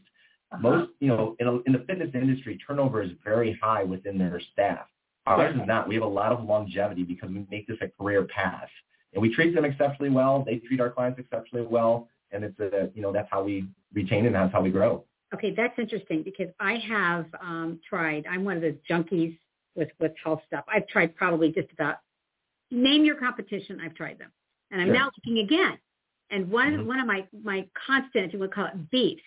[0.52, 0.60] Uh-huh.
[0.62, 4.40] Most, you know, in, a, in the fitness industry, turnover is very high within their
[4.52, 4.86] staff.
[5.26, 5.86] Ours is not.
[5.86, 8.68] We have a lot of longevity because we make this a career path.
[9.14, 10.42] And we treat them exceptionally well.
[10.44, 12.08] They treat our clients exceptionally well.
[12.32, 15.04] And it's a, you know, that's how we retain and that's how we grow.
[15.34, 18.26] Okay, that's interesting because I have um, tried.
[18.28, 19.38] I'm one of those junkies
[19.74, 20.64] with with health stuff.
[20.68, 21.96] I've tried probably just about
[22.70, 23.80] name your competition.
[23.82, 24.30] I've tried them,
[24.70, 24.96] and I'm Sure.
[24.96, 25.78] now looking again.
[26.30, 26.86] And one Mhm.
[26.86, 29.22] one of my my constant, you would call it beefs,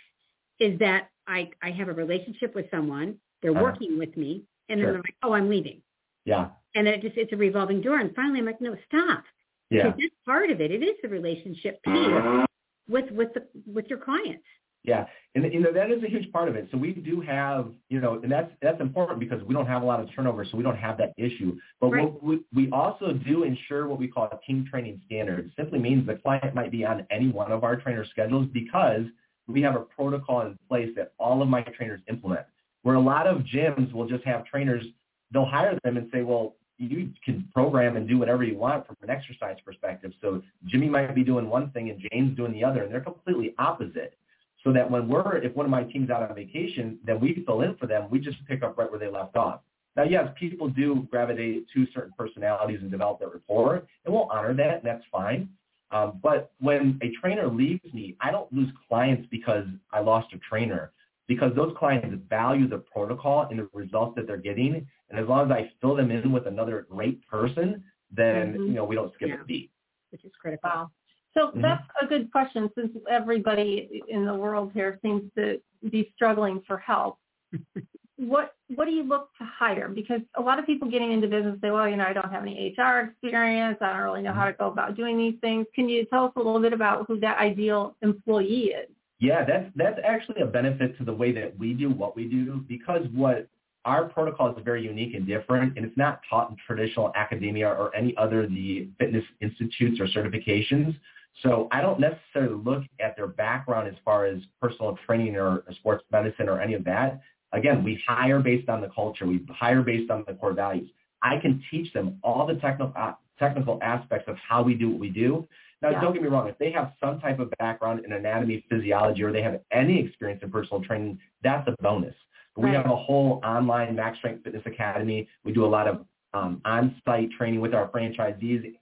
[0.59, 3.63] is that I, I have a relationship with someone, they're Uh-huh.
[3.63, 4.93] working with me, and then Sure.
[4.93, 5.81] they're like, oh, I'm leaving.
[6.25, 6.49] Yeah.
[6.75, 7.97] And then it just, it's a revolving door.
[7.99, 9.23] And finally I'm like, no, stop.
[9.71, 9.85] Yeah.
[9.85, 10.69] Because that's part of it.
[10.71, 12.45] It is the relationship piece
[12.87, 14.43] with, with the, with your clients.
[14.85, 16.67] Yeah, and you know that is a huge part of it.
[16.71, 19.85] So we do have, you know, and that's that's important because we don't have a
[19.85, 21.57] lot of turnover, so we don't have that issue.
[21.81, 22.23] But Right.
[22.23, 25.39] we, we also do ensure what we call a team training standard.
[25.47, 29.05] It simply means the client might be on any one of our trainer schedules because
[29.47, 32.45] we have a protocol in place that all of my trainers implement.
[32.83, 34.85] Where a lot of gyms will just have trainers,
[35.31, 38.97] they'll hire them and say, well, you can program and do whatever you want from
[39.01, 40.11] an exercise perspective.
[40.21, 43.55] So Jimmy might be doing one thing and Jane's doing the other, and they're completely
[43.57, 44.17] opposite
[44.63, 47.61] so that when we're if one of my team's out on vacation, then we fill
[47.61, 48.07] in for them.
[48.09, 49.61] We just pick up right where they left off.
[49.95, 54.53] Now, yes, people do gravitate to certain personalities and develop that rapport, and we'll honor
[54.53, 55.47] that, and that's fine.
[55.91, 60.37] Um, but when a trainer leaves me, I don't lose clients because I lost a
[60.39, 60.91] trainer,
[61.27, 64.87] because those clients value the protocol and the results that they're getting.
[65.09, 68.67] And as long as I fill them in with another great person, then Mhm.
[68.67, 69.41] you know we don't skip Yeah.
[69.41, 69.71] a beat.
[70.11, 70.69] which is critical.
[70.69, 70.91] Wow.
[71.33, 71.61] So Mhm.
[71.61, 75.59] that's a good question since everybody in the world here seems to
[75.89, 77.19] be struggling for help.
[78.17, 79.89] what what do you look to hire?
[79.89, 82.43] Because a lot of people getting into business say, well, you know, I don't have
[82.43, 83.77] any HR experience.
[83.81, 85.67] I don't really know how to go about doing these things.
[85.75, 88.89] Can you tell us a little bit about who that ideal employee is?
[89.19, 92.63] Yeah, that's that's actually a benefit to the way that we do what we do
[92.67, 93.47] because what
[93.85, 97.95] our protocol is very unique and different, and it's not taught in traditional academia or
[97.95, 100.97] any other the fitness institutes or certifications.
[101.43, 106.03] So I don't necessarily look at their background as far as personal training or sports
[106.11, 107.21] medicine or any of that.
[107.53, 109.25] Again, we hire based on the culture.
[109.25, 110.89] We hire based on the core values.
[111.21, 114.99] I can teach them all the technical uh, technical aspects of how we do what
[114.99, 115.47] we do.
[115.85, 116.01] Now, Yeah.
[116.01, 116.47] don't get me wrong.
[116.47, 120.41] If they have some type of background in anatomy, physiology, or they have any experience
[120.41, 122.15] in personal training, that's a bonus.
[122.55, 125.27] But we have a whole online Max Strength Fitness Academy.
[125.43, 128.75] We do a lot of um, on-site training with our franchisees.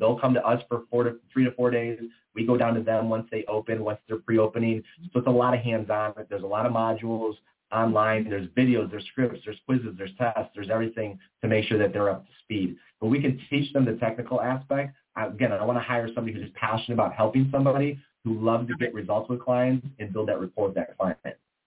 [0.00, 2.00] They'll come to us for four to three to four days.
[2.34, 4.82] We go down to them once they open, once they're pre-opening.
[5.12, 6.14] So it's a lot of hands-on.
[6.16, 7.34] But there's a lot of modules
[7.70, 8.28] online.
[8.28, 12.10] There's videos, there's scripts, there's quizzes, there's tests, there's everything to make sure that they're
[12.10, 12.76] up to speed.
[13.00, 14.96] But we can teach them the technical aspect.
[15.26, 18.74] Again, I want to hire somebody who's just passionate about helping somebody who loves to
[18.76, 21.18] get results with clients and build that rapport with that client.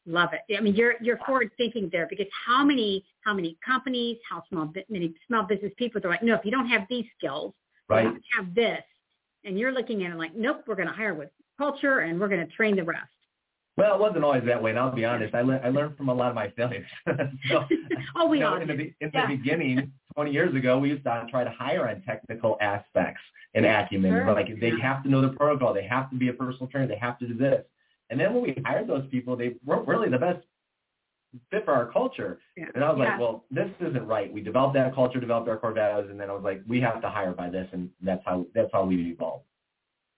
[0.05, 0.57] Love it.
[0.57, 4.71] I mean, you're you're forward thinking there because how many how many companies, how small
[4.89, 7.53] many small business people are like, no, if you don't have these skills,
[7.89, 8.05] you Right?
[8.05, 8.83] have have this,
[9.43, 12.27] and you're looking at it like, nope, we're going to hire with culture and we're
[12.27, 13.09] going to train the rest.
[13.77, 15.34] Well, it wasn't always that way, and I'll be honest.
[15.34, 16.88] I, le- I learned from a lot of my failures.
[17.49, 17.63] so,
[18.15, 19.27] oh, we you know, all in the, be- in Yeah.
[19.27, 23.21] the beginning, 20 years ago, we used to uh, try to hire on technical aspects
[23.53, 24.12] and acumen.
[24.12, 24.34] Sure.
[24.34, 24.77] Like they Yeah.
[24.81, 25.73] have to know the protocol.
[25.73, 26.88] They have to be a personal trainer.
[26.88, 27.63] They have to do this.
[28.10, 30.45] And then when we hired those people, they weren't really the best
[31.49, 32.39] fit for our culture.
[32.57, 32.65] Yeah.
[32.75, 34.31] And I was like, well, this isn't right.
[34.31, 37.01] We developed that culture, developed our core values, and then I was like, we have
[37.01, 39.45] to hire by this, and that's how that's how we evolved.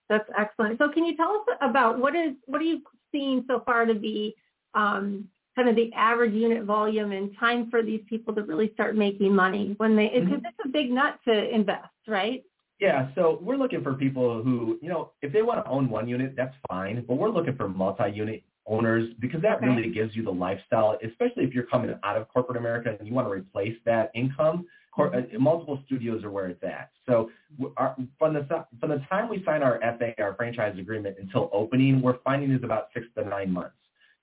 [0.08, 0.78] That's excellent.
[0.78, 3.94] So can you tell us about what is what are you seeing so far to
[3.94, 4.34] be
[4.74, 8.96] um, kind of the average unit volume and time for these people to really start
[8.96, 10.46] making money when they because Mhm.
[10.48, 12.44] it's a big nut to invest, right?
[12.80, 16.08] Yeah, so we're looking for people who, you know, if they want to own one
[16.08, 17.04] unit, that's fine.
[17.06, 19.68] But we're looking for multi-unit owners because that Okay.
[19.68, 23.14] really gives you the lifestyle, especially if you're coming out of corporate America and you
[23.14, 24.66] want to replace that income.
[24.96, 26.90] Uh, multiple studios are where it's at.
[27.06, 27.30] So
[27.76, 28.46] our, from the
[28.80, 32.62] from the time we sign our FA, our franchise agreement, until opening, we're finding is
[32.62, 33.74] about six to nine months.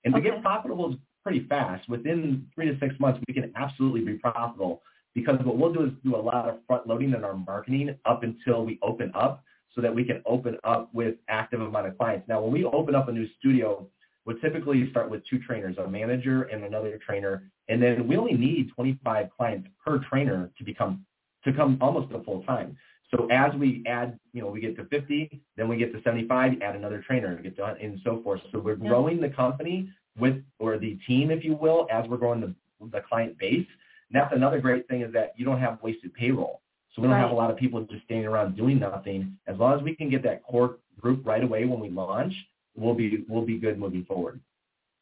[0.04, 0.30] And to Okay.
[0.30, 1.88] get profitable is pretty fast.
[1.88, 4.82] Within three to six months, we can absolutely be profitable
[5.14, 8.22] because what we'll do is do a lot of front loading in our marketing up
[8.22, 12.28] until we open up so that we can open up with active amount of clients.
[12.28, 13.86] Now, when we open up a new studio,
[14.24, 18.34] we typically start with two trainers, a manager and another trainer, and then we only
[18.34, 21.06] need 25 clients per trainer to become
[21.44, 22.76] to come almost to full time.
[23.10, 26.62] So as we add, you know, we get to 50, then we get to 75,
[26.62, 28.40] add another trainer, get to, and so forth.
[28.52, 28.88] So we're Yeah.
[28.88, 32.54] growing the company with, or the team, if you will, as we're growing the,
[32.92, 33.66] the client base.
[34.08, 36.60] And that's another great thing is that you don't have wasted payroll.
[36.94, 39.36] So we don't have a lot of people just standing around doing nothing.
[39.46, 42.34] As long as we can get that core group right away when we launch,
[42.76, 44.40] we'll be we'll be good moving forward.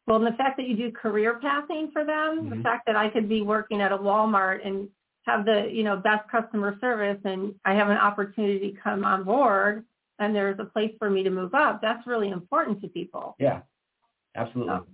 [0.06, 2.62] Well, and the fact that you do career pathing for them, the Mhm.
[2.62, 4.88] fact that I could be working at a Walmart and
[5.26, 9.24] have the, you know, best customer service and I have an opportunity to come on
[9.24, 9.84] board
[10.18, 13.36] and there's a place for me to move up, that's really important to people.
[13.38, 13.62] Yeah,
[14.34, 14.74] absolutely.
[14.74, 14.86] Oh.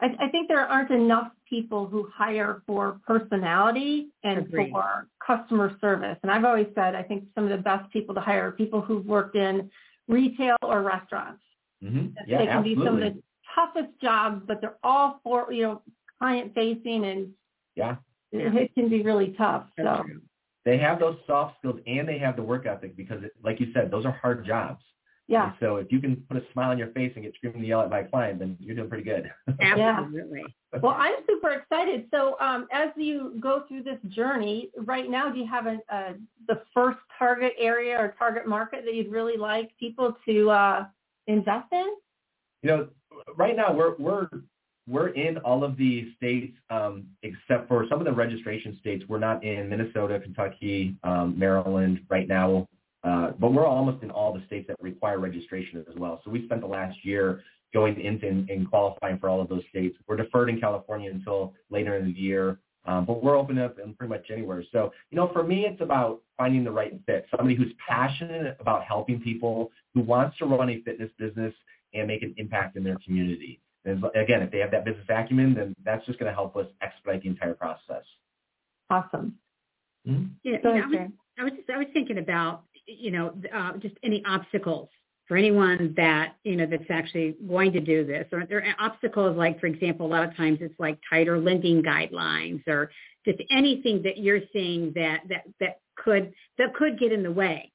[0.00, 4.70] I, I think there aren't enough people who hire for personality and Agreed.
[4.70, 6.18] for customer service.
[6.22, 8.80] And I've always said I think some of the best people to hire are people
[8.82, 9.70] who've worked in
[10.06, 11.42] retail or restaurants.
[11.82, 13.10] hmm Yeah, they can be some of absolutely.
[13.10, 13.22] the
[13.56, 15.82] toughest jobs, but they're all for you know
[16.18, 17.32] client facing and
[17.74, 17.96] Yeah.
[18.32, 19.64] it, it can be really tough.
[19.76, 20.04] So.
[20.64, 23.68] They have those soft skills and they have the work ethic because, it, like you
[23.72, 24.82] said, those are hard jobs.
[25.28, 27.60] yeah, And so if you can put a smile on your face and get screaming
[27.60, 29.30] and yell at my client, then you're doing pretty good.
[29.60, 30.42] Absolutely.
[30.82, 32.08] well, I'm super excited.
[32.10, 36.14] So um, as you go through this journey, right now, do you have a, a
[36.48, 40.86] the first target area or target market that you'd really like people to uh,
[41.28, 41.94] invest in?
[42.62, 42.88] You know,
[43.36, 44.28] right now we're we're
[44.88, 49.04] we're in all of the states um, except for some of the registration states.
[49.08, 52.68] We're not in Minnesota, Kentucky, um, Maryland right now,
[53.02, 56.20] uh, but we're almost in all the states that require registration as well.
[56.24, 57.42] So we spent the last year
[57.74, 59.96] going into and, qualifying for all of those states.
[60.06, 62.58] We're deferred in California until later in the year.
[62.86, 64.62] Um, but we're open up in pretty much anywhere.
[64.70, 67.26] So, you know, for me, it's about finding the right fit.
[67.36, 71.52] Somebody who's passionate about helping people, who wants to run a fitness business
[71.98, 73.60] and make an impact in their community.
[73.84, 76.66] And again, if they have that business acumen, then that's just going to help us
[76.82, 78.02] expedite the entire process.
[78.90, 79.38] Awesome.
[80.06, 80.30] Mhm.
[80.44, 83.96] Yeah, Go ahead, I was I was I was thinking about you know uh, just
[84.02, 84.88] any obstacles
[85.26, 88.26] for anyone that you know that's actually going to do this.
[88.32, 91.82] Or there are obstacles like, for example, a lot of times it's like tighter lending
[91.82, 92.90] guidelines or
[93.24, 97.72] just anything that you're seeing that that that could that could get in the way.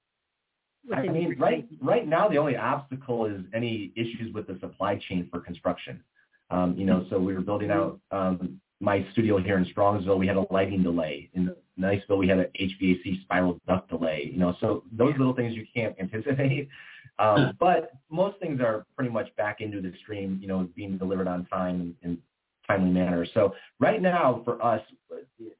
[0.93, 5.27] I mean, right right now the only obstacle is any issues with the supply chain
[5.31, 6.03] for construction.
[6.49, 10.17] Um, you know, so we were building out um, my studio here in Strongsville.
[10.17, 11.29] We had a lighting delay.
[11.33, 14.29] In Niceville, we had an HVAC spiral duct delay.
[14.31, 16.67] You know, so those little things you can't anticipate.
[17.19, 20.39] Um, but most things are pretty much back into the stream.
[20.41, 22.17] You know, being delivered on time and, and
[22.67, 23.27] timely manner.
[23.33, 24.81] So right now for us,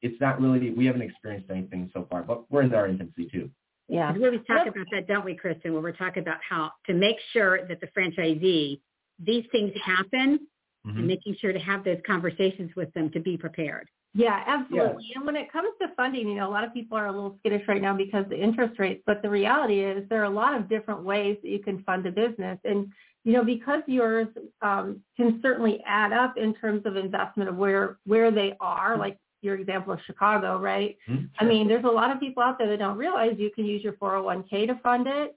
[0.02, 0.72] it's not really.
[0.72, 3.52] We haven't experienced anything so far, but we're in our infancy too.
[3.92, 4.14] Yeah.
[4.14, 5.74] We always talk about that, don't we, Kristen?
[5.74, 8.80] Where we're talking about how to make sure that the franchisee,
[9.20, 10.48] these things happen,
[10.86, 10.98] Mhm.
[10.98, 13.90] and making sure to have those conversations with them to be prepared.
[14.14, 15.12] Yeah, absolutely.
[15.16, 17.38] And when it comes to funding, you know, a lot of people are a little
[17.40, 20.30] skittish right now because of the interest rates, but the reality is there are a
[20.30, 22.60] lot of different ways that you can fund a business.
[22.64, 22.92] And,
[23.24, 24.28] you know, because yours
[24.62, 29.18] um, can certainly add up in terms of investment of where, where they are, like
[29.42, 30.98] your example of Chicago, right?
[31.08, 31.30] Mhm.
[31.40, 33.84] I mean, there's a lot of people out there that don't realize you can use
[33.84, 35.36] your 401k to fund it.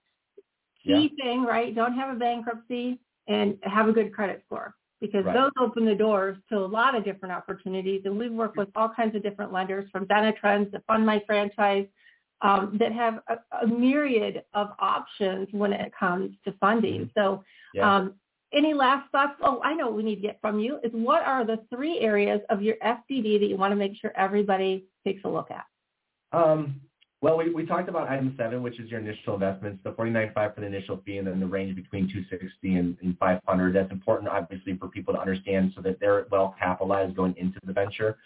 [0.83, 1.75] Key thing, right?
[1.75, 5.35] Don't have a bankruptcy and have a good credit score because Right.
[5.35, 8.03] those open the doors to a lot of different opportunities.
[8.05, 11.87] And we've worked with all kinds of different lenders from Benetrends to Fund My Franchise
[12.43, 17.11] um, that have a, a myriad of options when it comes to funding.
[17.15, 17.97] So Yeah.
[17.97, 18.15] um,
[18.55, 19.35] any last thoughts?
[19.43, 22.41] Oh, I know we need to get from you is what are the three areas
[22.51, 25.67] of your FDD that you want to make sure everybody takes a look at?
[26.37, 26.81] Um,
[27.21, 30.31] well, we, we talked about item seven, which is your initial investments, the forty nine
[30.35, 33.41] five for the initial fee, and then the range between two sixty and, and five
[33.47, 33.75] hundred.
[33.75, 37.73] That's important, obviously, for people to understand so that they're well capitalized going into the
[37.73, 38.19] venture.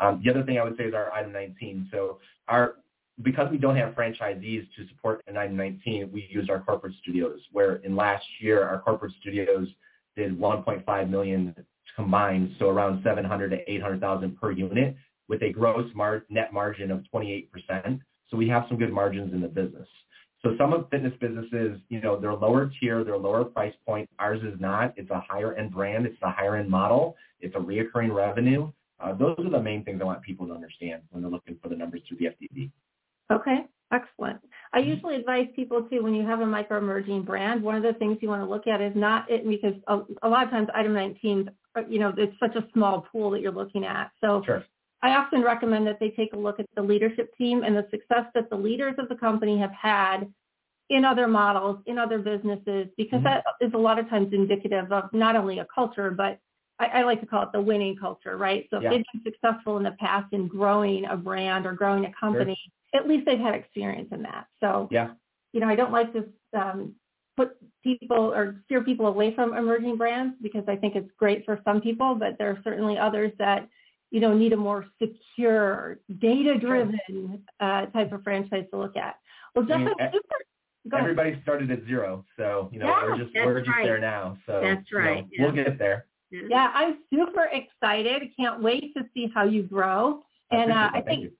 [0.00, 1.88] Um, the other thing I would say is our item nineteen.
[1.92, 2.18] So
[2.48, 2.76] our
[3.22, 7.76] because we don't have franchisees to support item 19, we use our corporate studios, where
[7.76, 9.68] in last year our corporate studios
[10.16, 11.54] did 1.5 million
[11.94, 14.96] combined, so around 700 to 800,000 per unit,
[15.28, 18.00] with a gross mar- net margin of 28%.
[18.28, 19.88] So we have some good margins in the business.
[20.42, 24.08] So some of fitness businesses, you know, they're lower tier, they're lower price point.
[24.18, 24.92] Ours is not.
[24.96, 26.06] It's a higher end brand.
[26.06, 27.16] It's a higher end model.
[27.40, 28.70] It's a reoccurring revenue.
[29.00, 31.68] Uh, those are the main things I want people to understand when they're looking for
[31.68, 32.70] the numbers through the FDD.
[33.32, 34.40] Okay, excellent.
[34.72, 37.94] I usually advise people too, when you have a micro emerging brand, one of the
[37.94, 40.68] things you want to look at is not it because a, a lot of times
[40.74, 44.10] item 19, uh, you know, it's such a small pool that you're looking at.
[44.20, 44.64] So Sure.
[45.02, 48.26] I often recommend that they take a look at the leadership team and the success
[48.34, 50.32] that the leaders of the company have had
[50.88, 53.24] in other models, in other businesses, because Mhm.
[53.24, 56.38] that is a lot of times indicative of not only a culture, but
[56.78, 58.66] I, I like to call it the winning culture, right?
[58.70, 62.12] So if they've been successful in the past in growing a brand or growing a
[62.12, 62.58] company,
[62.94, 64.46] at least they've had experience in that.
[64.60, 65.10] So, Yeah.
[65.52, 66.94] you know, I don't like to um,
[67.36, 71.60] put people or steer people away from emerging brands because I think it's great for
[71.64, 73.68] some people, but there are certainly others that,
[74.10, 79.16] you know, need a more secure, data-driven uh, type of franchise to look at.
[79.54, 80.36] Well, I mean, I'm super.
[80.88, 81.10] Go ahead.
[81.10, 83.84] Everybody started at zero, so you know Yeah, we're just we're just right.
[83.84, 84.38] there now.
[84.46, 86.06] So That's you know, right, we'll get there.
[86.30, 88.22] Yeah, I'm super excited.
[88.38, 90.22] Can't wait to see how you grow.
[90.52, 91.32] And uh, I think you.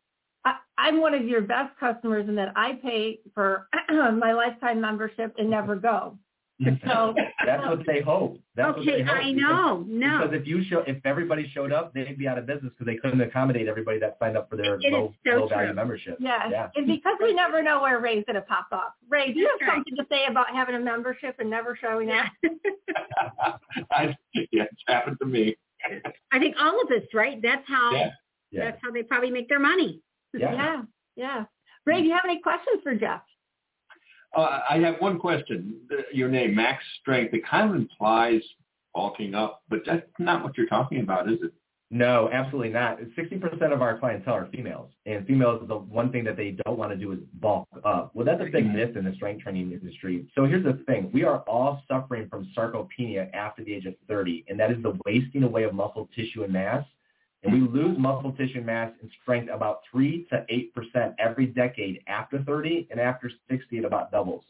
[0.46, 5.34] I, I'm one of your best customers in that I pay for my lifetime membership
[5.38, 6.16] and never go.
[6.86, 8.38] So That's what they hope.
[8.54, 9.14] That's what okay, they hope.
[9.16, 9.84] I because- know.
[9.86, 12.86] No, Because if you show, if everybody showed up, they'd be out of business because
[12.86, 15.66] they couldn't accommodate everybody that signed up for their It is low, so low value
[15.66, 15.74] true.
[15.74, 16.16] membership.
[16.18, 16.68] yeah, Yeah.
[16.74, 18.94] and because we never know where Ray's going to pop up.
[19.10, 22.24] Ray, do you have something to say about having a membership and never showing up?
[23.90, 25.56] I, yeah, it's happened to me.
[26.32, 27.40] I think all of us, right?
[27.42, 28.10] That's how Yeah.
[28.50, 28.64] Yeah.
[28.64, 30.00] that's how they probably make their money.
[30.38, 30.54] Yeah.
[30.54, 30.82] Yeah,
[31.16, 31.44] yeah.
[31.84, 33.22] Ray, do you have any questions for Jeff?
[34.36, 35.80] Uh, I have one question.
[36.12, 38.42] Your name, Max Strength, it kind of implies
[38.94, 41.52] bulking up, but that's not what you're talking about, is it?
[41.90, 42.98] No, absolutely not.
[42.98, 46.90] 60% of our clientele are females, and females, the one thing that they don't want
[46.90, 48.10] to do is bulk up.
[48.12, 50.26] Well, that's a big myth in the strength training industry.
[50.34, 51.10] So here's the thing.
[51.14, 54.98] We are all suffering from sarcopenia after the age of 30, and that is the
[55.06, 56.84] wasting away of muscle tissue and mass.
[57.46, 62.42] And we lose muscle tissue mass and strength about 3 to 8% every decade after
[62.42, 64.44] 30, and after 60 it about doubles.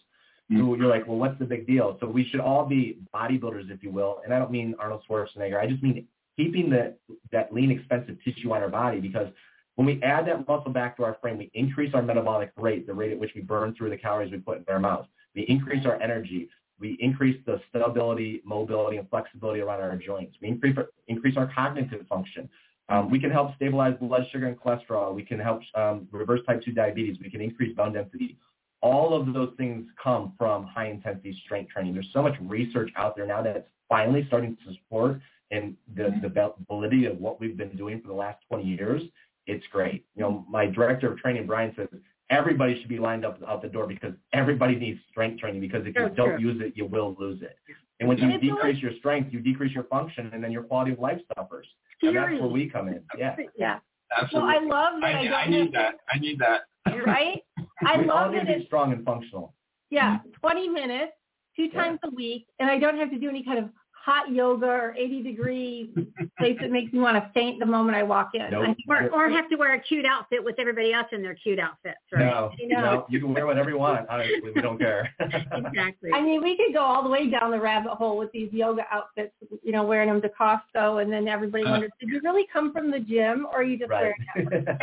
[0.49, 0.81] So mm-hmm.
[0.81, 1.97] you're like, well, what's the big deal?
[2.01, 4.21] So we should all be bodybuilders, if you will.
[4.25, 5.61] And I don't mean Arnold Schwarzenegger.
[5.61, 6.95] I just mean keeping the,
[7.33, 9.29] that lean, expensive tissue on our body because
[9.75, 12.95] when we add that muscle back to our frame, we increase our metabolic rate, the
[12.95, 15.07] rate at which we burn through the calories we put in our mouth.
[15.35, 16.49] We increase our energy.
[16.79, 20.37] We increase the stability, mobility, and flexibility around our joints.
[20.41, 20.77] We increase
[21.09, 22.49] increase our cognitive function.
[22.89, 25.15] Um, we can help stabilize blood sugar and cholesterol.
[25.15, 27.17] We can help um, reverse type 2 diabetes.
[27.23, 28.39] We can increase bone density.
[28.81, 31.95] All of those things come from high intensity strength training.
[31.95, 35.21] There's so much research out there now that it's finally starting to support
[35.51, 39.03] and the, the validity of what we've been doing for the last 20 years.
[39.47, 40.05] It's great.
[40.15, 41.89] You know, my director of training, Brian, says
[42.31, 45.95] everybody should be lined up out the door because everybody needs strength training because if
[45.95, 47.57] you don't use it, you will lose it.
[48.01, 50.63] And when you it's always- decrease your strength, you decrease your function, and then your
[50.65, 51.67] quality of life suffers.
[52.03, 53.03] And that's where we come in.
[53.19, 53.37] Yeah.
[53.57, 53.79] Yeah.
[54.11, 54.55] Well, Absolutely.
[54.55, 55.95] I love that I, I, I don't need have that.
[56.13, 56.61] I need that.
[56.89, 57.43] to, right?
[57.87, 59.55] I we all love need that to be it's, strong and functional.
[59.91, 61.13] yeah, 20 minutes,
[61.57, 61.83] two Yeah.
[61.83, 63.71] times a week, and I don't have to do any kind of
[64.07, 65.91] hot yoga or 80 degree
[66.39, 68.49] place that makes me want to faint the moment I walk in.
[68.53, 68.77] Nope.
[68.89, 71.59] I Or, or have to wear a cute outfit with everybody else in their cute
[71.59, 72.21] outfits, right?
[72.25, 72.81] No, You know.
[72.81, 74.09] no, you can wear whatever you want.
[74.09, 75.13] Honestly, we don't care.
[75.67, 76.11] Exactly.
[76.15, 78.83] I mean, we could go all the way down the rabbit hole with these yoga
[78.93, 79.33] outfits,
[79.65, 81.71] you know, wearing them to Costco, and then everybody Uh.
[81.73, 84.13] wonders, did you really come from the gym, or are you just right.
[84.37, 84.77] wearing them?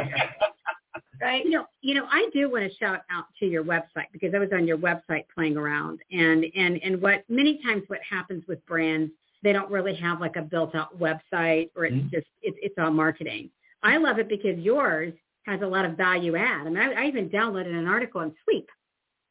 [1.24, 1.46] Right?
[1.46, 4.40] You know, you know, I do want to shout out to your website because I
[4.40, 8.64] was on your website playing around, and and and what many times what happens with
[8.66, 9.12] brands,
[9.42, 12.12] they don't really have like a built-out website, or it's Mhm.
[12.12, 13.50] just it's it's all marketing.
[13.84, 15.14] I love it because yours
[15.46, 16.68] has a lot of value add.
[16.68, 18.70] I mean, I, I even downloaded an article on sleep.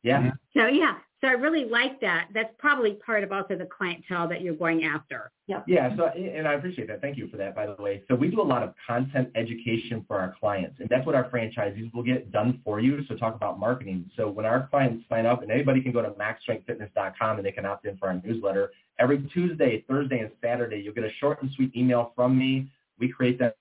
[0.03, 0.30] yeah.
[0.55, 2.29] So yeah, so I really like that.
[2.35, 5.31] That's probably part of also the clientele that you're going after.
[5.47, 7.01] Yeah, so and I appreciate that.
[7.01, 8.03] Thank you for that, by the way.
[8.09, 11.29] So we do a lot of content education for our clients, and that's what our
[11.31, 13.05] franchisees will get done for you.
[13.07, 14.11] So talk about marketing.
[14.16, 17.66] So when our clients sign up, and anybody can go to maxstrengthfitness.com and they can
[17.66, 18.73] opt in for our newsletter.
[18.99, 22.68] Every Tuesday, Thursday, and Saturday, you'll get a short and sweet email from me.
[22.99, 23.57] We create that.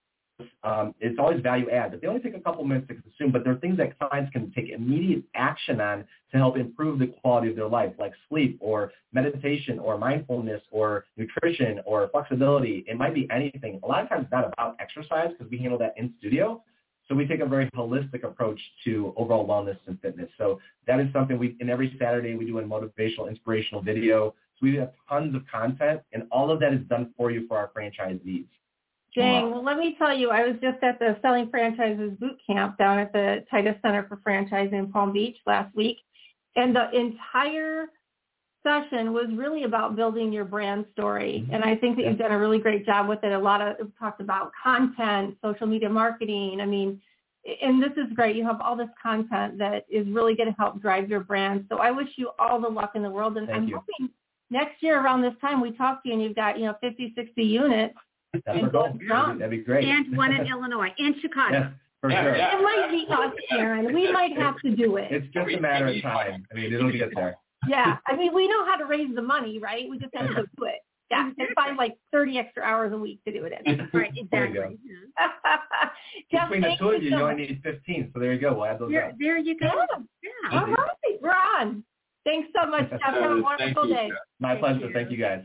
[0.63, 3.31] Um, it's always value add, but they only take a couple minutes to consume.
[3.31, 7.49] But they're things that clients can take immediate action on to help improve the quality
[7.49, 12.85] of their life, like sleep or meditation or mindfulness or nutrition or flexibility.
[12.87, 13.79] It might be anything.
[13.83, 16.63] A lot of times it's not about exercise because we handle that in studio.
[17.07, 20.29] So we take a very holistic approach to overall wellness and fitness.
[20.37, 24.33] So that is something we, and every Saturday we do a motivational, inspirational video.
[24.57, 27.57] So we have tons of content and all of that is done for you for
[27.57, 28.45] our franchisees.
[29.13, 32.77] Jane, well, let me tell you, I was just at the Selling Franchises boot camp
[32.77, 35.97] down at the Titus Center for Franchising in Palm Beach last week.
[36.55, 37.87] And the entire
[38.63, 41.43] session was really about building your brand story.
[41.43, 41.55] Mm-hmm.
[41.55, 43.33] And I think that you've done a really great job with it.
[43.33, 46.59] A lot of it talked about content, social media marketing.
[46.61, 47.01] I mean,
[47.61, 48.35] and this is great.
[48.35, 51.65] You have all this content that is really going to help drive your brand.
[51.69, 53.37] So I wish you all the luck in the world.
[53.37, 53.75] And Thank I'm you.
[53.75, 54.13] hoping
[54.51, 57.13] next year around this time we talk to you and you've got, you know, 50,
[57.15, 57.95] 60 units
[58.33, 58.97] And our goal.
[59.09, 59.85] That'd be great.
[59.87, 61.53] And one in Illinois and Chicago.
[61.53, 61.69] Yeah,
[61.99, 62.35] for Yeah, sure.
[62.37, 62.57] yeah.
[62.57, 63.93] It might be us, Aaron.
[63.93, 65.11] We might have to do it.
[65.11, 66.45] It's just a matter of time.
[66.51, 67.35] I mean, it'll get there.
[67.67, 67.97] Yeah.
[68.07, 69.89] I mean, we know how to raise the money, right?
[69.89, 70.75] We just have to go do it.
[71.09, 71.29] Yeah.
[71.37, 73.89] And find like 30 extra hours a week to do it in.
[73.93, 74.61] Right, There you go.
[74.61, 74.77] exactly.
[74.85, 75.57] Yeah.
[76.31, 78.11] Jeff, Between the two of you, you only need 15.
[78.13, 78.53] So there you go.
[78.53, 79.15] We'll add those There, up.
[79.19, 79.65] there you go.
[79.65, 80.29] Yeah.
[80.53, 80.59] Yeah.
[80.61, 80.87] All right.
[81.21, 81.83] We're on.
[82.23, 83.01] Thanks so much, Jeff.
[83.01, 84.07] Have a wonderful you, day.
[84.07, 84.17] Jeff.
[84.39, 84.79] My Thank pleasure.
[84.87, 84.93] you.
[84.93, 85.41] Thank you guys.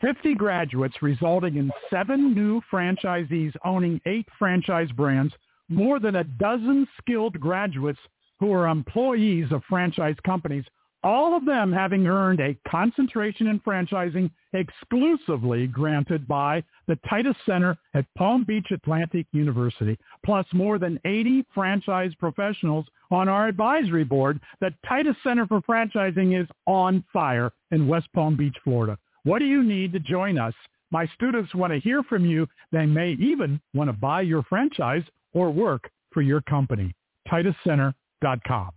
[0.00, 5.32] 50 graduates resulting in seven new franchisees owning eight franchise brands,
[5.68, 8.00] more than a dozen skilled graduates
[8.40, 10.64] who are employees of franchise companies,
[11.02, 17.76] all of them having earned a concentration in franchising exclusively granted by the Titus Center
[17.94, 24.40] at Palm Beach Atlantic University, plus more than 80 franchise professionals on our advisory board.
[24.60, 28.98] The Titus Center for Franchising is on fire in West Palm Beach, Florida.
[29.24, 30.54] What do you need to join us?
[30.90, 32.48] My students want to hear from you.
[32.72, 36.94] They may even want to buy your franchise or work for your company.
[37.28, 38.70] TitusCenter.com.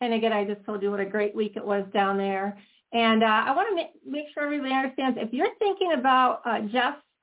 [0.00, 2.58] And again, I just told you what a great week it was down there.
[2.92, 6.60] And uh, I want to make, sure everybody understands if you're thinking about uh,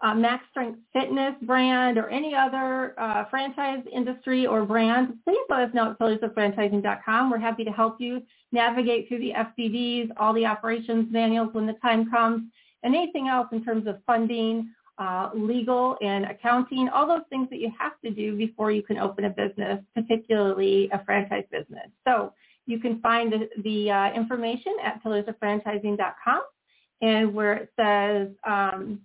[0.02, 5.70] uh, Max Strength Fitness brand or any other uh, franchise industry or brand, please let
[5.70, 7.30] us know at pillarsoffranchising.com.
[7.30, 8.22] We're happy to help you
[8.52, 12.43] navigate through the FDDs, all the operations manuals when the time comes,
[12.84, 17.60] and anything else in terms of funding, uh, legal and accounting, all those things that
[17.60, 21.88] you have to do before you can open a business, particularly a franchise business.
[22.08, 22.34] So
[22.66, 26.41] you can find the, the uh, information at pillarsoffranchising.com
[27.02, 29.00] and where it says, um,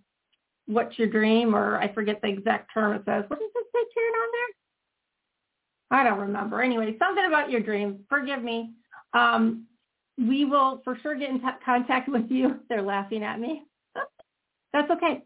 [0.67, 3.25] what's your dream, or I forget the exact term it says.
[3.29, 6.01] What does it say, on there?
[6.01, 6.63] I don't remember.
[6.63, 8.01] Anyway, something about your dream.
[8.09, 8.73] Forgive me.
[9.13, 9.67] Um,
[10.19, 12.61] we will for sure get in t- contact with you.
[12.69, 13.65] They're laughing at me.
[14.73, 15.23] That's okay.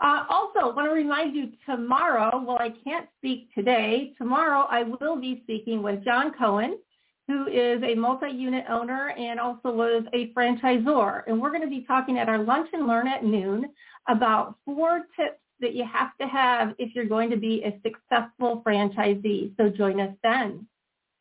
[0.00, 4.12] Uh, also, want to remind you tomorrow, well, I can't speak today.
[4.16, 6.78] Tomorrow I will be speaking with John Cohen,
[7.26, 11.22] who is a multi-unit owner and also was a franchisor.
[11.26, 13.66] And we're going to be talking at our lunch and learn at noon
[14.08, 18.62] about four tips that you have to have if you're going to be a successful
[18.66, 19.56] franchisee.
[19.56, 20.66] So join us then.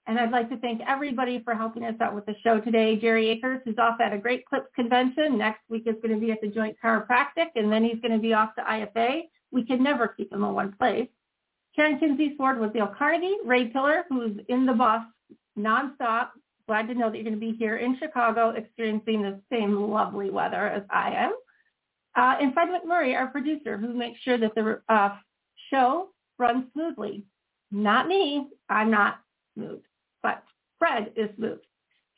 [0.05, 2.95] And I'd like to thank everybody for helping us out with the show today.
[2.95, 5.38] Jerry Akers, who's off at a Great Clips convention.
[5.38, 8.19] Next week is going to be at the Joint Chiropractic, and then he's going to
[8.19, 9.23] be off to IFA.
[9.51, 11.09] We can never keep him in one place.
[11.75, 13.38] Karen Kinsey Ford with Dale Carnegie.
[13.43, 15.03] Ray Pillar, who's in the bus
[15.59, 16.29] nonstop.
[16.67, 20.29] Glad to know that you're going to be here in Chicago experiencing the same lovely
[20.29, 21.33] weather as I am.
[22.18, 25.15] Uh, and Fred McMurray, our producer, who makes sure that the uh,
[25.70, 26.09] show
[26.39, 27.24] runs smoothly.
[27.72, 28.47] Not me.
[28.70, 29.20] I'm not
[29.53, 29.82] smooth,
[30.24, 30.43] but
[30.80, 31.59] Fred is smooth.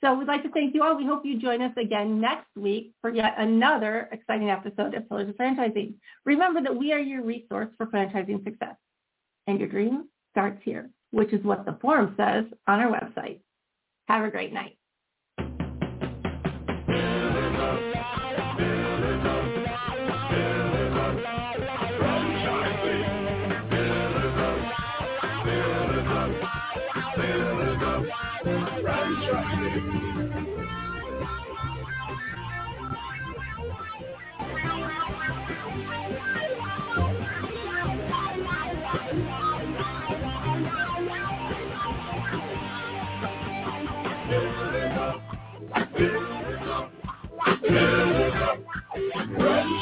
[0.01, 0.95] So we'd like to thank you all.
[0.95, 5.27] We hope you join us again next week for yet another exciting episode of Pillars
[5.27, 5.95] of Franchising.
[6.25, 8.75] Remember that we are your resource for franchising success.
[9.47, 13.39] And your dream starts here, which is what the forum says on our website.
[14.07, 14.78] Have a great night.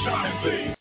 [0.07, 0.76] shine, baby.